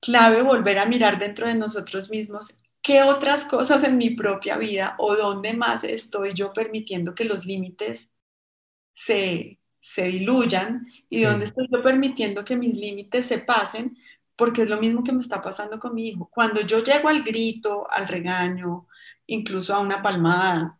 [0.00, 4.94] clave volver a mirar dentro de nosotros mismos qué otras cosas en mi propia vida
[4.98, 8.12] o dónde más estoy yo permitiendo que los límites
[8.92, 13.98] se, se diluyan y dónde estoy yo permitiendo que mis límites se pasen,
[14.36, 16.30] porque es lo mismo que me está pasando con mi hijo.
[16.32, 18.86] Cuando yo llego al grito, al regaño,
[19.26, 20.78] incluso a una palmada,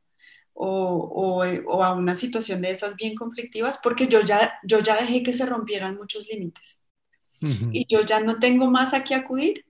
[0.54, 5.24] o, o, a una situación de esas bien conflictivas, porque yo ya, yo ya dejé
[5.24, 6.82] que se rompieran muchos límites.
[7.70, 9.66] Y yo ya no tengo más a qué acudir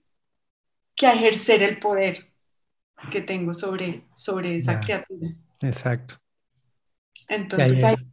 [0.97, 2.33] que a ejercer el poder
[3.11, 5.35] que tengo sobre, sobre esa criatura.
[5.61, 6.17] Exacto.
[7.29, 8.11] Entonces,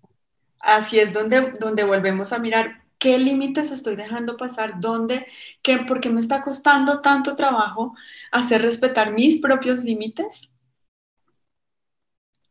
[0.59, 5.25] así es donde, donde volvemos a mirar qué límites estoy dejando pasar, dónde,
[5.61, 7.95] qué, por qué me está costando tanto trabajo
[8.31, 10.51] hacer respetar mis propios límites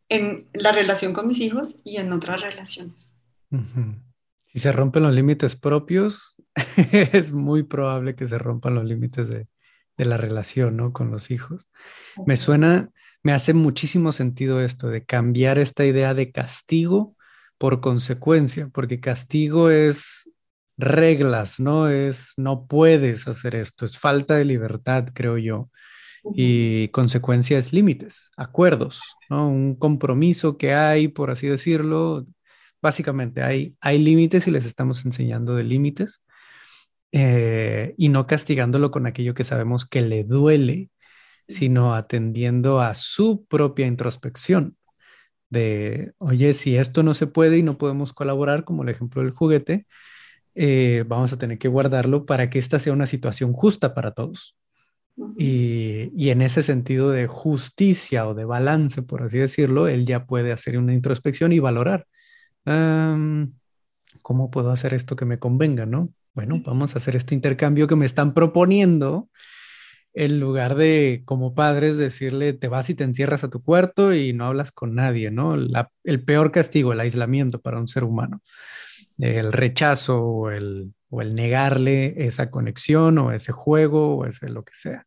[0.08, 3.14] en la relación con mis hijos y en otras relaciones.
[4.44, 6.36] Si se rompen los límites propios,
[7.12, 9.48] es muy probable que se rompan los límites de,
[10.02, 10.92] de la relación, ¿no?
[10.92, 11.68] Con los hijos.
[12.26, 12.90] Me suena,
[13.22, 17.16] me hace muchísimo sentido esto de cambiar esta idea de castigo
[17.58, 20.28] por consecuencia, porque castigo es
[20.76, 21.88] reglas, ¿no?
[21.88, 25.70] Es no puedes hacer esto, es falta de libertad, creo yo.
[26.34, 29.48] Y consecuencia es límites, acuerdos, ¿no?
[29.48, 32.26] Un compromiso que hay, por así decirlo.
[32.80, 36.22] Básicamente hay, hay límites y les estamos enseñando de límites
[37.12, 40.90] eh, y no castigándolo con aquello que sabemos que le duele,
[41.48, 44.76] sino atendiendo a su propia introspección
[45.50, 49.32] de, oye, si esto no se puede y no podemos colaborar, como el ejemplo del
[49.32, 49.86] juguete,
[50.54, 54.56] eh, vamos a tener que guardarlo para que esta sea una situación justa para todos.
[55.36, 60.26] Y, y, en ese sentido de justicia o de balance, por así decirlo, él ya
[60.26, 62.06] puede hacer una introspección y valorar,
[64.22, 66.08] ¿cómo puedo hacer esto que me convenga, no?
[66.34, 69.28] Bueno, vamos a hacer este intercambio que me están proponiendo,
[70.14, 74.32] en lugar de como padres decirle, te vas y te encierras a tu cuarto y
[74.32, 75.54] no hablas con nadie, ¿no?
[76.04, 78.42] el peor castigo, el aislamiento para un ser humano,
[79.18, 84.64] el rechazo o el, o el negarle esa conexión o ese juego o ese lo
[84.64, 85.06] que sea.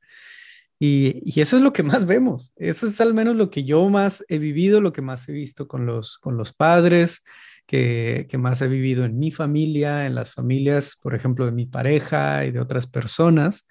[0.78, 2.52] Y, y, eso es lo que más vemos.
[2.58, 5.68] Eso es al menos lo que yo más he vivido, lo que más he visto
[5.68, 7.24] con los, con los padres,
[7.66, 12.46] que, más he vivido en mi familia, en las familias, por ejemplo, de mi pareja
[12.46, 13.68] y de otras personas,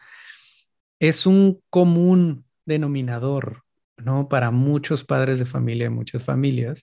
[1.01, 3.63] es un común denominador,
[3.97, 4.29] ¿no?
[4.29, 6.83] Para muchos padres de familia y muchas familias,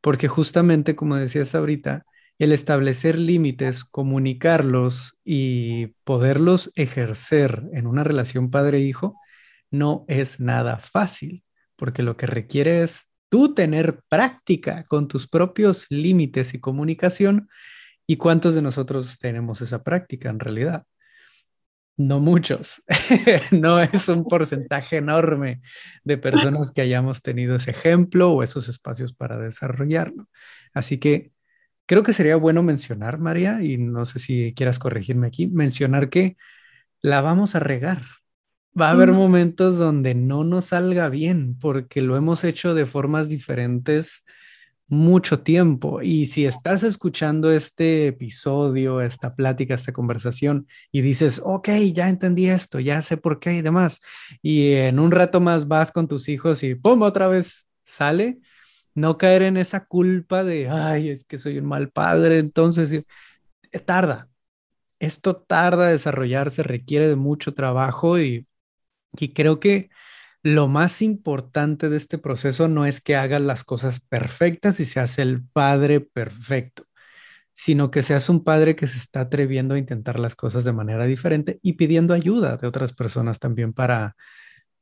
[0.00, 2.04] porque justamente, como decías ahorita,
[2.38, 9.16] el establecer límites, comunicarlos y poderlos ejercer en una relación padre-hijo
[9.70, 11.44] no es nada fácil,
[11.76, 17.48] porque lo que requiere es tú tener práctica con tus propios límites y comunicación.
[18.06, 20.84] ¿Y cuántos de nosotros tenemos esa práctica en realidad?
[21.96, 22.82] No muchos.
[23.50, 25.62] no es un porcentaje enorme
[26.04, 30.28] de personas que hayamos tenido ese ejemplo o esos espacios para desarrollarlo.
[30.74, 31.32] Así que
[31.86, 36.36] creo que sería bueno mencionar, María, y no sé si quieras corregirme aquí, mencionar que
[37.00, 38.02] la vamos a regar
[38.78, 43.28] Va a haber momentos donde no nos salga bien porque lo hemos hecho de formas
[43.28, 44.24] diferentes
[44.92, 46.02] mucho tiempo.
[46.02, 52.48] Y si estás escuchando este episodio, esta plática, esta conversación y dices, ok, ya entendí
[52.50, 54.00] esto, ya sé por qué y demás,
[54.42, 57.02] y en un rato más vas con tus hijos y ¡pum!
[57.02, 58.40] otra vez sale,
[58.94, 63.04] no caer en esa culpa de, ay, es que soy un mal padre, entonces eh,
[63.80, 64.28] tarda.
[64.98, 68.46] Esto tarda desarrollarse, requiere de mucho trabajo y
[69.18, 69.90] y creo que
[70.42, 75.18] lo más importante de este proceso no es que hagas las cosas perfectas y seas
[75.18, 76.84] el padre perfecto,
[77.52, 81.06] sino que seas un padre que se está atreviendo a intentar las cosas de manera
[81.06, 84.16] diferente y pidiendo ayuda de otras personas también para,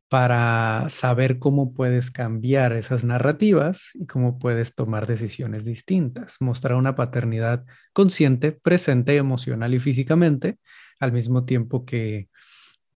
[0.09, 6.95] para saber cómo puedes cambiar esas narrativas y cómo puedes tomar decisiones distintas, mostrar una
[6.97, 10.59] paternidad consciente, presente emocional y físicamente,
[11.01, 12.29] al mismo tiempo que,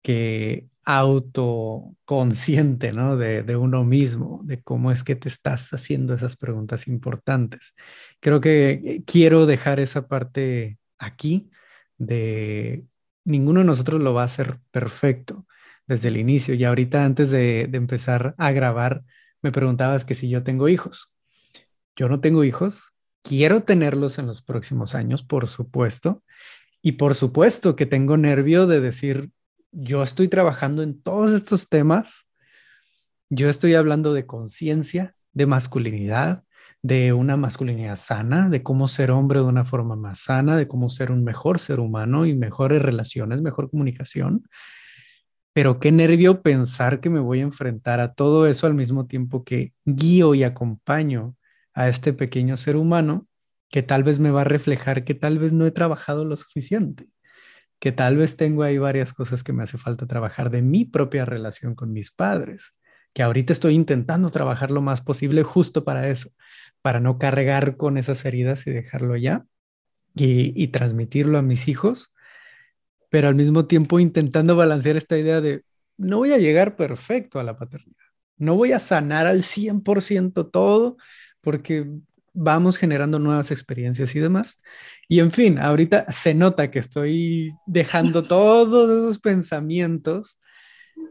[0.02, 3.16] que autoconsciente, ¿no?
[3.16, 7.74] De, uno mismo, de cómo es que te estás haciendo esas preguntas importantes.
[8.20, 11.50] Creo que eh, quiero dejar esa parte aquí
[11.98, 12.84] de
[13.24, 15.46] ninguno de nosotros lo va a hacer perfecto
[15.86, 16.54] desde el inicio.
[16.54, 19.04] Y ahorita antes de, de empezar a grabar,
[19.42, 21.14] me preguntabas que si yo tengo hijos.
[21.96, 26.22] Yo no tengo hijos, quiero tenerlos en los próximos años, por supuesto.
[26.80, 29.30] Y por supuesto que tengo nervio de decir,
[29.72, 32.28] yo estoy trabajando en todos estos temas.
[33.30, 36.44] Yo estoy hablando de conciencia, de masculinidad,
[36.82, 40.90] de una masculinidad sana, de cómo ser hombre de una forma más sana, de cómo
[40.90, 44.46] ser un mejor ser humano y mejores relaciones, mejor comunicación.
[45.54, 49.44] pero qué nervio pensar que me voy a enfrentar a todo eso al mismo tiempo
[49.44, 51.36] que guío y acompaño
[51.74, 53.26] a este pequeño ser humano
[53.70, 57.08] que tal vez me va a reflejar que tal vez no he trabajado lo suficiente,
[57.82, 61.24] que tal vez tengo ahí varias cosas que me hace falta trabajar de mi propia
[61.24, 62.78] relación con mis padres,
[63.12, 66.30] que ahorita estoy intentando trabajar lo más posible justo para eso,
[66.80, 69.46] para no cargar con esas heridas y dejarlo ya
[70.14, 72.14] y, transmitirlo a mis hijos
[73.10, 75.64] pero al mismo tiempo intentando balancear esta idea de
[75.96, 78.06] no voy a llegar perfecto a la paternidad,
[78.36, 80.98] no voy a sanar al 100% todo
[81.40, 81.90] porque
[82.32, 84.60] vamos generando nuevas experiencias y demás.
[85.08, 90.38] Y en fin, ahorita se nota que estoy dejando todos esos pensamientos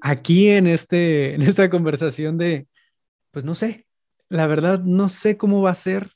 [0.01, 2.67] aquí en, este, en esta conversación de,
[3.31, 3.87] pues no sé,
[4.29, 6.13] la verdad no sé cómo va a ser,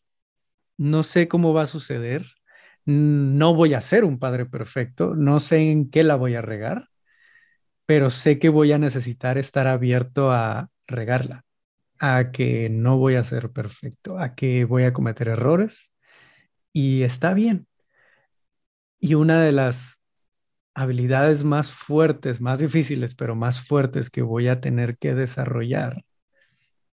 [0.77, 2.25] no sé cómo va a suceder,
[2.85, 6.89] no voy a ser un padre perfecto, no sé en qué la voy a regar,
[7.85, 11.44] pero sé que voy a necesitar estar abierto a regarla,
[12.13, 15.93] a que no voy a ser perfecto, a que voy a cometer errores
[16.73, 17.67] y está bien.
[18.99, 20.01] Y una de las
[20.73, 26.03] habilidades más fuertes, más difíciles, pero más fuertes que voy a tener que desarrollar,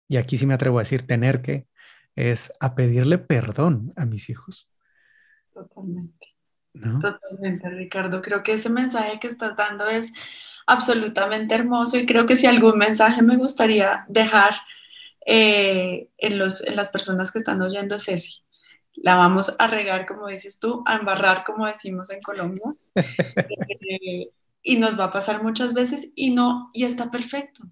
[0.08, 1.66] y aquí sí me atrevo a decir tener que,
[2.14, 4.68] es a pedirle perdón a mis hijos.
[5.52, 6.28] Totalmente.
[7.00, 8.22] Totalmente, Ricardo.
[8.22, 10.12] Creo que ese mensaje que estás dando es
[10.66, 14.54] absolutamente hermoso y creo que si algún mensaje me gustaría dejar
[15.26, 18.30] eh, en, los, en las personas que están oyendo es ese.
[18.94, 22.74] La vamos a regar, como dices tú, a embarrar, como decimos en Colombia.
[23.94, 24.30] Eh,
[24.62, 27.64] y nos va a pasar muchas veces y no, y está perfecto,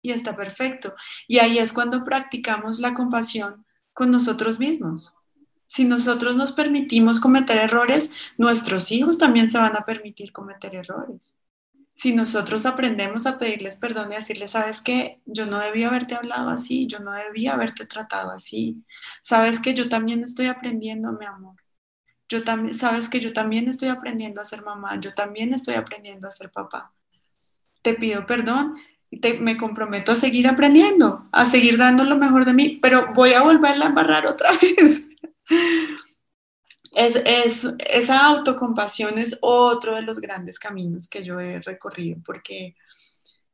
[0.00, 0.94] y está perfecto.
[1.26, 5.12] Y ahí es cuando practicamos la compasión con nosotros mismos.
[5.66, 11.36] Si nosotros nos permitimos cometer errores, nuestros hijos también se van a permitir cometer errores.
[11.96, 16.50] Si nosotros aprendemos a pedirles perdón y decirles, sabes que yo no debía haberte hablado
[16.50, 18.84] así, yo no debía haberte tratado así,
[19.22, 21.56] sabes que yo también estoy aprendiendo, mi amor.
[22.28, 26.28] Yo también, sabes que yo también estoy aprendiendo a ser mamá, yo también estoy aprendiendo
[26.28, 26.92] a ser papá.
[27.80, 28.76] Te pido perdón
[29.10, 33.32] y me comprometo a seguir aprendiendo, a seguir dando lo mejor de mí, pero voy
[33.32, 35.08] a volverla a embarrar otra vez.
[36.96, 42.74] Es, esa autocompasión es otro de los grandes caminos que yo he recorrido, porque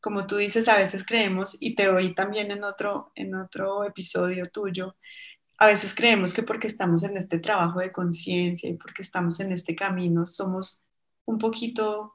[0.01, 4.47] como tú dices, a veces creemos, y te oí también en otro, en otro episodio
[4.47, 4.97] tuyo,
[5.59, 9.53] a veces creemos que porque estamos en este trabajo de conciencia y porque estamos en
[9.53, 10.84] este camino, somos
[11.24, 12.14] un poquito,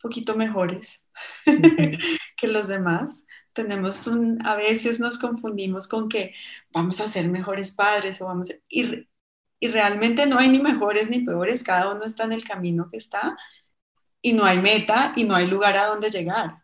[0.00, 1.04] poquito mejores
[2.36, 3.24] que los demás.
[3.52, 6.34] Tenemos un, a veces nos confundimos con que
[6.72, 9.08] vamos a ser mejores padres o vamos a, ir
[9.60, 12.98] y realmente no hay ni mejores ni peores, cada uno está en el camino que
[12.98, 13.36] está
[14.22, 16.62] y no hay meta y no hay lugar a donde llegar.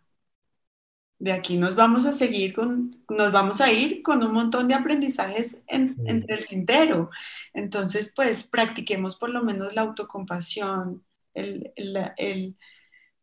[1.19, 4.75] De aquí nos vamos a seguir con, nos vamos a ir con un montón de
[4.75, 7.11] aprendizajes entre el entero.
[7.55, 11.73] Entonces, pues practiquemos por lo menos la autocompasión, el,
[12.17, 12.57] el,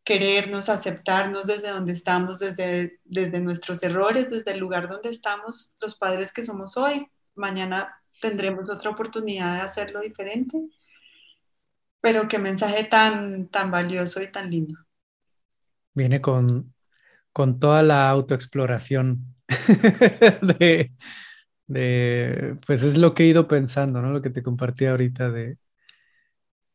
[0.04, 5.94] querernos, aceptarnos desde donde estamos, desde, desde nuestros errores, desde el lugar donde estamos, los
[5.96, 7.08] padres que somos hoy.
[7.34, 10.58] Mañana tendremos otra oportunidad de hacerlo diferente.
[12.00, 14.74] Pero qué mensaje tan, tan valioso y tan lindo.
[15.94, 16.72] Viene con,
[17.32, 19.34] con toda la autoexploración
[20.58, 20.92] de,
[21.66, 24.12] de, pues es lo que he ido pensando, ¿no?
[24.12, 25.58] Lo que te compartí ahorita de,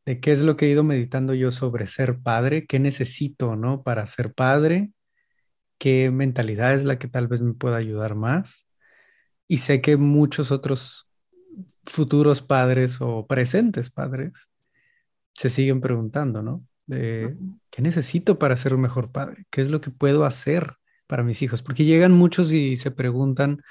[0.06, 3.84] de qué es lo que he ido meditando yo sobre ser padre, qué necesito, ¿no?
[3.84, 4.91] Para ser padre,
[5.80, 8.68] qué mentalidad es la que tal vez me pueda ayudar más.
[9.48, 11.07] Y sé que muchos otros
[11.88, 14.34] futuros padres o presentes padres
[15.34, 16.66] se siguen preguntando, ¿no?
[16.88, 19.46] ¿Qué necesito para ser un mejor padre?
[19.50, 20.76] ¿Qué es lo que puedo hacer
[21.06, 21.62] para mis hijos?
[21.62, 23.62] Porque llegan muchos y se preguntan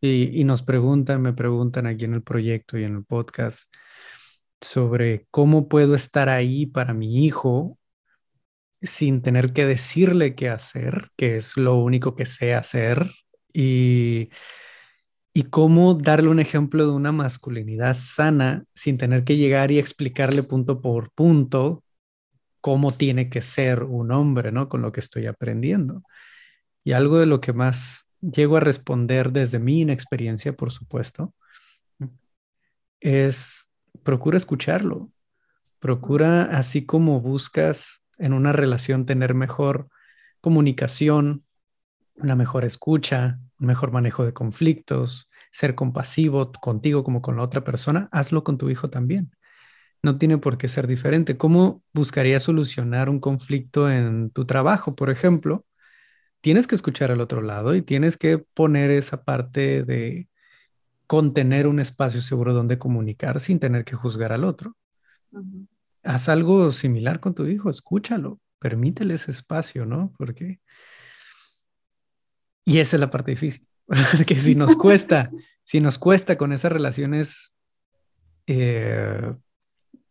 [0.00, 3.72] y, nos preguntan, me preguntan aquí en el proyecto y en el podcast
[4.60, 7.78] sobre cómo puedo estar ahí para mi hijo
[8.80, 13.12] sin tener que decirle qué hacer, que es lo único que sé hacer.
[13.52, 14.30] Y
[15.34, 20.42] y cómo darle un ejemplo de una masculinidad sana sin tener que llegar y explicarle
[20.42, 21.82] punto por punto
[22.60, 24.68] cómo tiene que ser un hombre, ¿no?
[24.68, 26.02] Con lo que estoy aprendiendo.
[26.84, 31.34] Y algo de lo que más llego a responder desde mi inexperiencia, por supuesto,
[33.00, 33.66] es
[34.02, 35.10] procura escucharlo.
[35.80, 39.88] Procura, así como buscas en una relación tener mejor
[40.40, 41.44] comunicación,
[42.14, 48.08] una mejor escucha, mejor manejo de conflictos, ser compasivo contigo como con la otra persona,
[48.12, 49.32] hazlo con tu hijo también.
[50.02, 51.36] No tiene por qué ser diferente.
[51.36, 55.64] ¿Cómo buscarías solucionar un conflicto en tu trabajo, por ejemplo?
[56.42, 60.28] tienes que escuchar al otro lado y tienes que poner esa parte de
[61.06, 64.76] contener un espacio seguro donde comunicar sin tener que juzgar al otro.
[66.02, 70.12] Haz algo similar con tu hijo, escúchalo, permítele ese espacio, ¿no?
[70.18, 70.60] Porque...
[72.64, 73.66] Y esa es la parte difícil,
[74.16, 75.30] porque si nos cuesta,
[75.62, 77.54] si nos cuesta con esas relaciones
[78.46, 79.34] eh,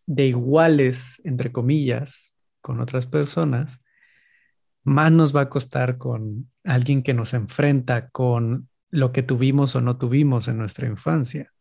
[0.06, 3.82] de iguales, entre comillas, con otras personas,
[4.84, 9.82] más nos va a costar con alguien que nos enfrenta con lo que tuvimos o
[9.82, 11.52] no tuvimos en nuestra infancia.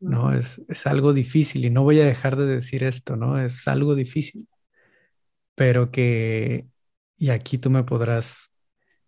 [0.00, 0.34] ¿no?
[0.34, 3.40] Es, es, algo difícil y no voy a dejar de decir esto, ¿no?
[3.40, 4.48] Es algo difícil,
[5.54, 6.66] pero que,
[7.16, 8.50] y aquí tú me podrás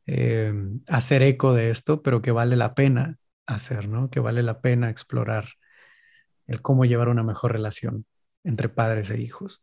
[0.07, 0.53] eh,
[0.89, 4.11] hacer eco de esto, pero que vale la pena hacer, ¿no?
[4.11, 5.49] Que vale la pena explorar
[6.47, 8.07] el cómo llevar una mejor relación
[8.45, 9.63] entre padres e hijos.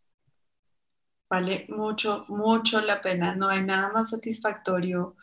[1.29, 3.35] Vale mucho, mucho la pena.
[3.35, 5.15] No hay nada más satisfactorio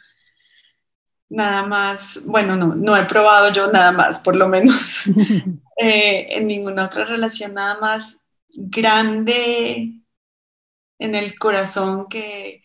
[1.28, 5.00] nada más, bueno, no, no he probado yo nada más, por lo menos,
[5.76, 10.00] eh, en ninguna otra relación, nada más grande
[10.98, 12.62] en el corazón que,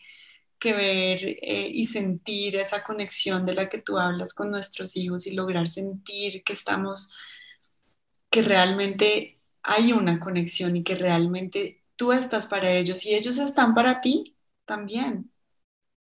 [0.60, 5.26] que ver eh, y sentir esa conexión de la que tú hablas con nuestros hijos
[5.26, 7.12] y lograr sentir que estamos,
[8.30, 13.74] que realmente hay una conexión y que realmente tú estás para ellos y ellos están
[13.74, 15.30] para ti también.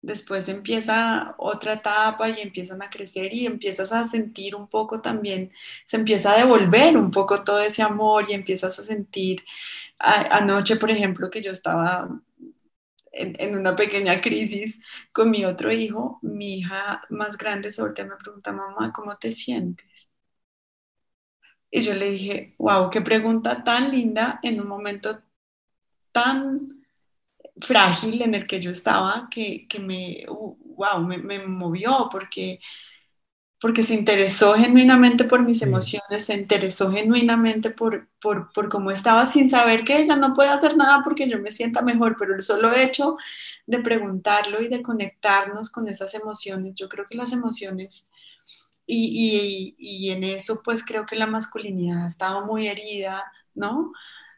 [0.02, 5.52] Después empieza otra etapa y empiezan a crecer y empiezas a sentir un poco también,
[5.86, 9.44] se empieza a devolver un poco todo ese amor y empiezas a sentir,
[9.98, 12.08] anoche por ejemplo que yo estaba
[13.12, 14.80] en, una pequeña crisis
[15.12, 19.32] con mi otro hijo, mi hija más grande se voltea me pregunta, mamá, ¿cómo te
[19.32, 19.86] sientes?
[21.70, 25.22] Y yo le dije, wow, qué pregunta tan linda en un momento
[26.12, 26.84] tan
[27.60, 32.60] frágil en el que yo estaba que, me, wow, me, movió porque,
[33.62, 39.24] porque se interesó genuinamente por mis emociones, se interesó genuinamente por, por, por, cómo estaba
[39.26, 42.42] sin saber que ella no puede hacer nada porque yo me sienta mejor, pero el
[42.42, 43.16] solo hecho
[43.66, 48.08] de preguntarlo y de conectarnos con esas emociones, yo creo que las emociones...
[48.84, 53.92] Y, y, y en eso pues creo que la masculinidad ha estado muy herida, ¿no?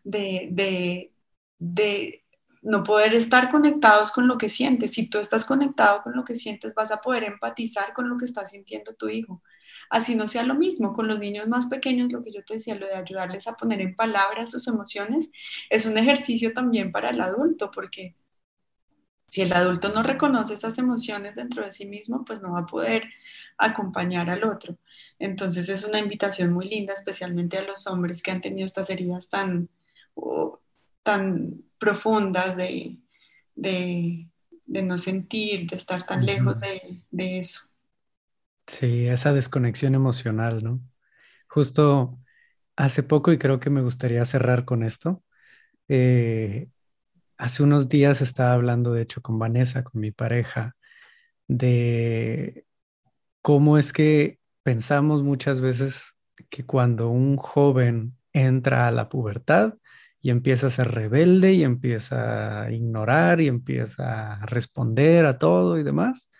[0.05, 1.14] de, de,
[1.59, 2.24] de
[2.65, 4.93] no poder estar conectados con lo que sientes.
[4.93, 8.25] Si tú estás conectado con lo que sientes, vas a poder empatizar con lo que
[8.25, 9.43] está sintiendo tu hijo.
[9.91, 12.75] Así no sea lo mismo con los niños más pequeños, lo que yo te decía,
[12.75, 15.29] lo de ayudarles a poner en palabras sus emociones,
[15.71, 18.17] es un ejercicio también para el adulto, porque
[19.29, 22.67] si el adulto no reconoce esas emociones dentro de sí mismo, pues no va a
[22.67, 23.05] poder
[23.59, 24.79] acompañar al otro.
[25.19, 29.29] Entonces es una invitación muy linda, especialmente a los hombres que han tenido estas heridas
[29.29, 29.69] tan,
[31.05, 32.99] tan profundas de,
[34.67, 37.61] no sentir, de estar tan lejos de, eso.
[38.67, 40.81] Sí, esa desconexión emocional, ¿no?
[41.47, 42.19] Justo
[42.75, 45.23] hace poco, y creo que me gustaría cerrar con esto,
[45.89, 46.69] eh,
[47.37, 50.75] hace unos días estaba hablando, de hecho, con Vanessa, con mi pareja,
[51.47, 52.67] de
[53.43, 56.15] cómo es que pensamos muchas veces
[56.49, 59.75] que cuando un joven entra a la pubertad,
[60.25, 65.79] y empieza a ser rebelde y empieza a ignorar y empieza a responder a todo
[65.79, 66.31] y demás,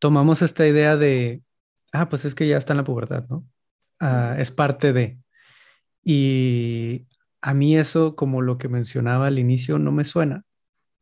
[0.00, 1.44] tomamos esta idea de,
[1.92, 3.46] ah, pues es que ya está en la pubertad, ¿no?
[4.00, 5.20] Ah, es parte de.
[6.02, 7.06] Y
[7.40, 10.42] a mí eso, como lo que mencionaba al inicio, no me suena.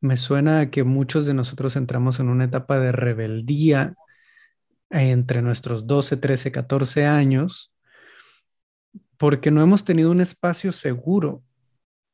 [0.02, 3.94] Me suena a que muchos de nosotros entramos en una etapa de rebeldía
[4.90, 7.72] entre nuestros 12, 13, 14 años,
[9.16, 11.42] porque no hemos tenido un espacio seguro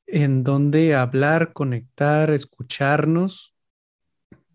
[0.07, 3.55] en donde hablar, conectar, escucharnos,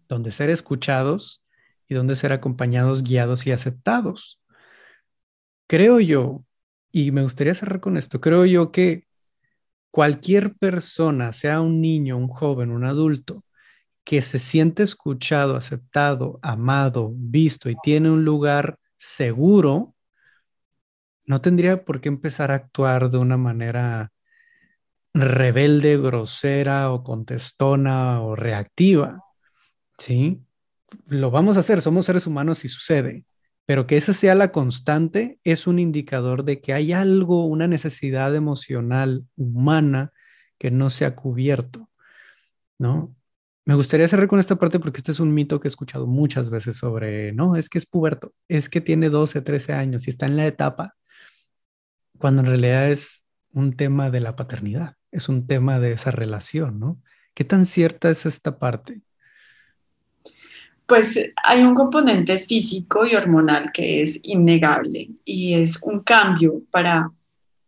[0.07, 1.43] donde ser escuchados
[1.87, 4.41] y donde ser acompañados, guiados y aceptados.
[5.67, 6.43] Creo yo,
[6.91, 9.07] y me gustaría cerrar con esto, creo yo que
[9.91, 13.43] cualquier persona, sea un niño, un joven, un adulto,
[14.03, 19.95] que se siente escuchado, aceptado, amado, visto y tiene un lugar seguro,
[21.25, 24.11] no tendría por qué empezar a actuar de una manera
[25.13, 29.23] rebelde, grosera o contestona o reactiva,
[29.97, 30.43] ¿sí?
[31.07, 33.25] Lo vamos a hacer, somos seres humanos y sucede,
[33.65, 38.35] pero que esa sea la constante es un indicador de que hay algo, una necesidad
[38.35, 40.11] emocional humana
[40.57, 41.89] que no se ha cubierto,
[42.77, 43.15] ¿no?
[43.65, 46.49] Me gustaría cerrar con esta parte porque este es un mito que he escuchado muchas
[46.49, 50.25] veces sobre, no, es que es puberto, es que tiene 12, 13 años y está
[50.25, 50.95] en la etapa,
[52.17, 56.79] cuando en realidad es un tema de la paternidad es un tema de esa relación,
[56.79, 56.97] ¿no?
[57.33, 59.01] ¿Qué tan cierta es esta parte?
[60.85, 67.09] Pues hay un componente físico y hormonal que es innegable y es un cambio para,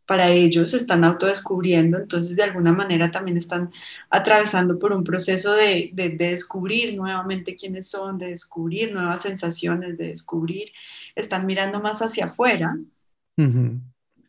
[0.05, 3.71] para ellos, se están autodescubriendo, entonces de alguna manera también están
[4.09, 10.09] atravesando por un proceso de, de, descubrir nuevamente quiénes son, de descubrir nuevas sensaciones, de
[10.09, 10.73] descubrir,
[11.15, 12.75] están mirando más hacia afuera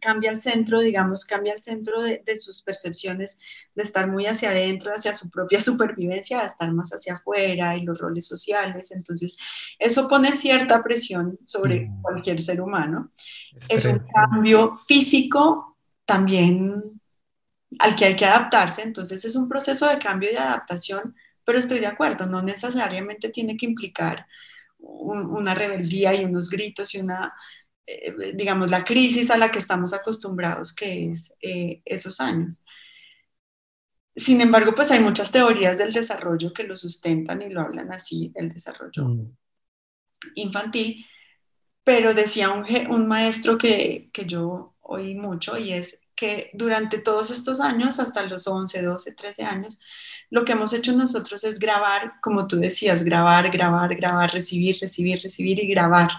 [0.04, 3.38] cambia el centro, digamos, cambia el centro de, sus percepciones
[3.74, 7.84] de estar muy hacia adentro, hacia su propia supervivencia, a estar más hacia afuera y
[7.84, 8.90] los roles sociales.
[8.90, 9.38] Entonces,
[9.78, 12.02] eso pone cierta presión sobre mm.
[12.02, 13.12] cualquier ser humano.
[13.70, 17.00] Es un cambio físico también
[17.78, 18.82] al que hay que adaptarse.
[18.82, 23.30] Entonces, es un proceso de cambio y de adaptación, pero estoy de acuerdo, no necesariamente
[23.30, 24.26] tiene que implicar
[24.78, 27.32] una rebeldía y unos gritos y una
[27.86, 32.62] eh, digamos, la crisis a la que estamos acostumbrados, que es eh, esos años.
[34.16, 38.32] Sin embargo, pues hay muchas teorías del desarrollo que lo sustentan y lo hablan así,
[38.36, 39.36] el desarrollo mm.
[40.36, 41.04] infantil,
[41.82, 47.30] pero decía un, un maestro que, que, yo oí mucho y es que durante todos
[47.30, 49.80] estos años, hasta los 11, 12, 13 años,
[50.30, 55.20] lo que hemos hecho nosotros es grabar, como tú decías, grabar, grabar, grabar, recibir, recibir,
[55.22, 56.10] recibir y grabar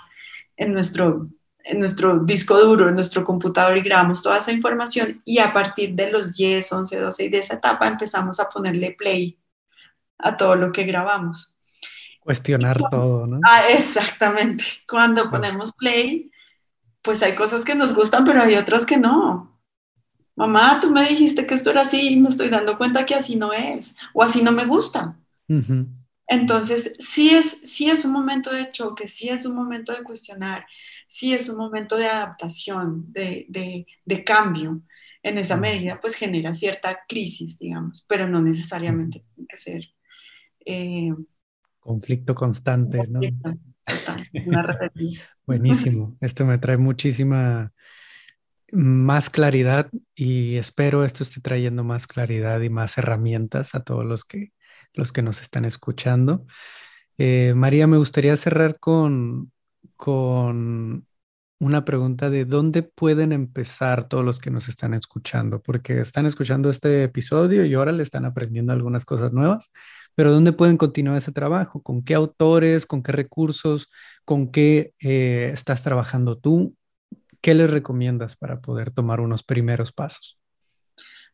[0.57, 1.29] en nuestro
[1.65, 5.95] en nuestro disco duro, en nuestro computador y grabamos toda esa información y a partir
[5.95, 9.37] de los 10, 11, 12 y de esa etapa empezamos a ponerle play
[10.19, 11.59] a todo lo que grabamos.
[12.19, 13.39] Cuestionar todo, ¿no?
[13.47, 14.63] Ah, exactamente.
[14.87, 16.31] Cuando ponemos play,
[17.01, 19.59] pues hay cosas que nos gustan, pero hay otras que no.
[20.35, 23.35] Mamá, tú me dijiste que esto era así y me estoy dando cuenta que así
[23.35, 25.17] no es, o así no me gusta.
[26.27, 30.65] Entonces, sí es, sí es un momento de choque, sí es un momento de cuestionar,
[31.07, 33.85] sí es un momento de adaptación, de,
[34.25, 34.81] cambio.
[35.23, 39.85] En esa medida, pues genera cierta crisis, digamos, pero no necesariamente tiene que ser...
[40.63, 41.11] Eh,
[41.79, 43.19] conflicto constante, ¿no?
[45.45, 46.17] Buenísimo.
[46.21, 47.73] Esto me trae muchísima
[48.71, 54.25] más claridad y espero esto esté trayendo más claridad y más herramientas a todos los
[54.25, 54.53] que,
[54.93, 56.45] los que nos están escuchando.
[57.17, 59.51] Eh, María, me gustaría cerrar con,
[59.95, 61.07] con
[61.59, 66.69] una pregunta de dónde pueden empezar todos los que nos están escuchando, porque están escuchando
[66.69, 69.71] este episodio y ahora le están aprendiendo algunas cosas nuevas,
[70.15, 71.81] pero ¿dónde pueden continuar ese trabajo?
[71.81, 72.85] ¿Con qué autores?
[72.85, 73.89] ¿Con qué recursos?
[74.25, 76.75] ¿Con qué eh, estás trabajando tú?
[77.41, 80.39] ¿Qué les recomiendas para poder tomar unos primeros pasos?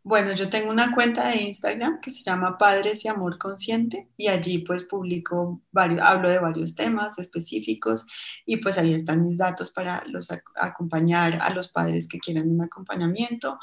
[0.04, 4.30] Bueno, yo tengo una cuenta de Instagram que se llama Padres y Amor Consciente y
[4.30, 8.08] allí pues publico varios, hablo de varios temas específicos
[8.44, 12.64] y pues ahí están mis datos para los acompañar a los padres que quieran un
[12.64, 13.60] acompañamiento.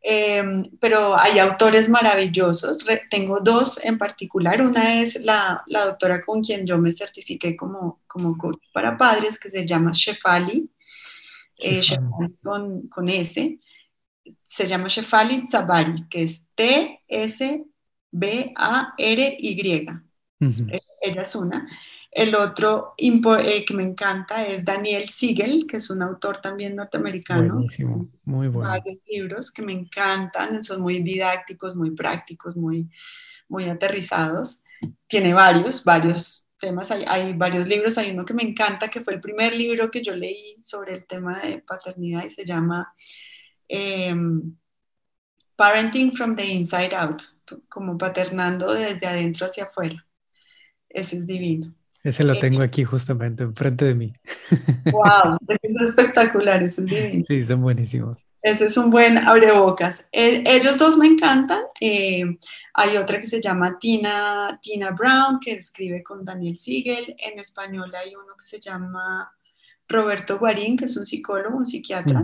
[0.00, 2.78] Em, pero hay autores maravillosos,
[3.10, 8.02] tengo dos en particular, una es la, la, doctora con quien yo me certifiqué como,
[8.06, 10.70] como coach para padres que se llama Shefali,
[11.58, 13.58] eh, Shefali con, con S
[14.42, 17.66] se llama Shefali Zabari, que es T-S-B-A-R-Y.
[21.00, 21.68] Ella es una.
[22.14, 27.54] El otro eh, que me encanta es Daniel Siegel, que es un autor también norteamericano.
[27.54, 28.70] Buenísimo, muy bueno.
[28.70, 32.88] Varios libros que me encantan, son muy didácticos, muy prácticos, muy,
[33.48, 34.62] muy aterrizados.
[35.08, 39.14] Tiene varios, varios temas, hay, hay, varios libros, hay uno que me encanta, que fue
[39.14, 42.94] el primer libro que yo leí sobre el tema de paternidad y se llama
[43.68, 44.56] Em,
[45.56, 47.22] parenting from the inside out,
[47.68, 50.06] como paternando desde adentro hacia afuera.
[50.88, 51.74] Ese es divino.
[52.02, 54.12] Ese lo tengo eh, aquí justamente enfrente de mí.
[54.92, 55.38] ¡Wow!
[55.48, 57.24] es espectacular, es divino.
[57.26, 58.28] Sí, son buenísimos.
[58.42, 60.06] Ese es un buen abrebocas.
[60.12, 61.62] Eh, ellos dos me encantan.
[61.80, 62.24] Eh,
[62.74, 67.16] hay otra que se llama Tina, Tina Brown, que escribe con Daniel Siegel.
[67.18, 69.32] En español hay uno que se llama
[69.88, 72.22] Roberto Guarín, que es un psicólogo, un psiquiatra.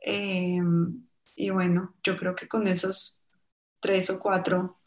[0.00, 1.04] Em,
[1.36, 3.24] y bueno, yo creo que con esos
[3.80, 4.78] tres o cuatro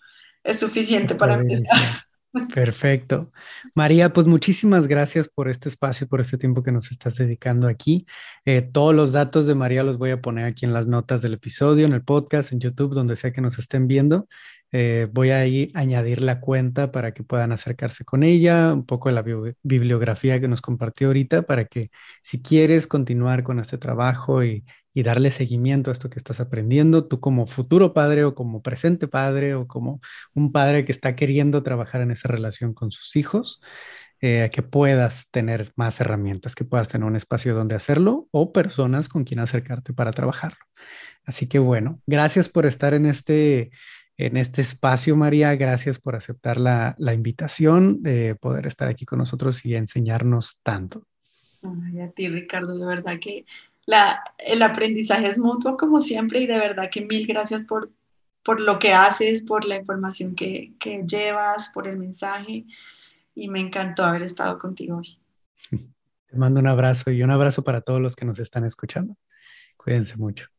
[0.44, 2.06] es suficiente para empezar.
[2.54, 3.32] Perfecto.
[3.76, 8.08] María, pues muchísimas gracias por este espacio, por este tiempo que nos estás dedicando aquí.
[8.44, 11.34] Eh, todos los datos de María los voy a poner aquí en las notas del
[11.34, 14.28] episodio, en el podcast, en YouTube, donde sea que nos estén viendo.
[14.76, 15.42] Eh, voy a
[15.76, 19.24] añadir la cuenta para que puedan acercarse con ella, un poco de la
[19.62, 21.92] bibliografía que nos compartió ahorita, para que
[22.24, 24.66] si quieres continuar con este trabajo y,
[24.96, 29.56] darle seguimiento a esto que estás aprendiendo, tú como futuro padre o como presente padre
[29.56, 30.02] o como
[30.36, 33.60] un padre que está queriendo trabajar en esa relación con sus hijos,
[34.22, 39.10] eh, que puedas tener más herramientas, que puedas tener un espacio donde hacerlo o personas
[39.10, 40.60] con quien acercarte para trabajarlo.
[41.26, 43.72] Así que bueno, gracias por estar en este
[44.18, 45.56] en este espacio, María.
[45.56, 51.06] Gracias por aceptar la, invitación de poder estar aquí con nosotros y enseñarnos tanto.
[51.64, 53.46] Ay, a ti, Ricardo, de verdad que
[53.86, 57.92] la, el aprendizaje es mutuo como siempre y de verdad que mil gracias por,
[58.44, 62.66] por lo que haces, por la información que, que llevas, por el mensaje
[63.36, 65.18] y me encantó haber estado contigo hoy.
[66.28, 69.16] Te mando un abrazo y un abrazo para todos los que nos están escuchando.
[69.78, 70.53] Cuídense mucho.